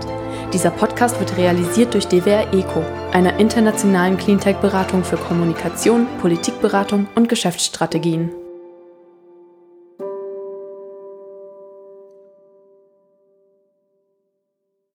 Dieser 0.53 0.71
Podcast 0.71 1.17
wird 1.19 1.37
realisiert 1.37 1.93
durch 1.93 2.07
DWR 2.07 2.53
ECO, 2.53 2.83
einer 3.13 3.39
internationalen 3.39 4.17
Cleantech-Beratung 4.17 5.05
für 5.05 5.15
Kommunikation, 5.15 6.07
Politikberatung 6.19 7.07
und 7.15 7.29
Geschäftsstrategien. 7.29 8.31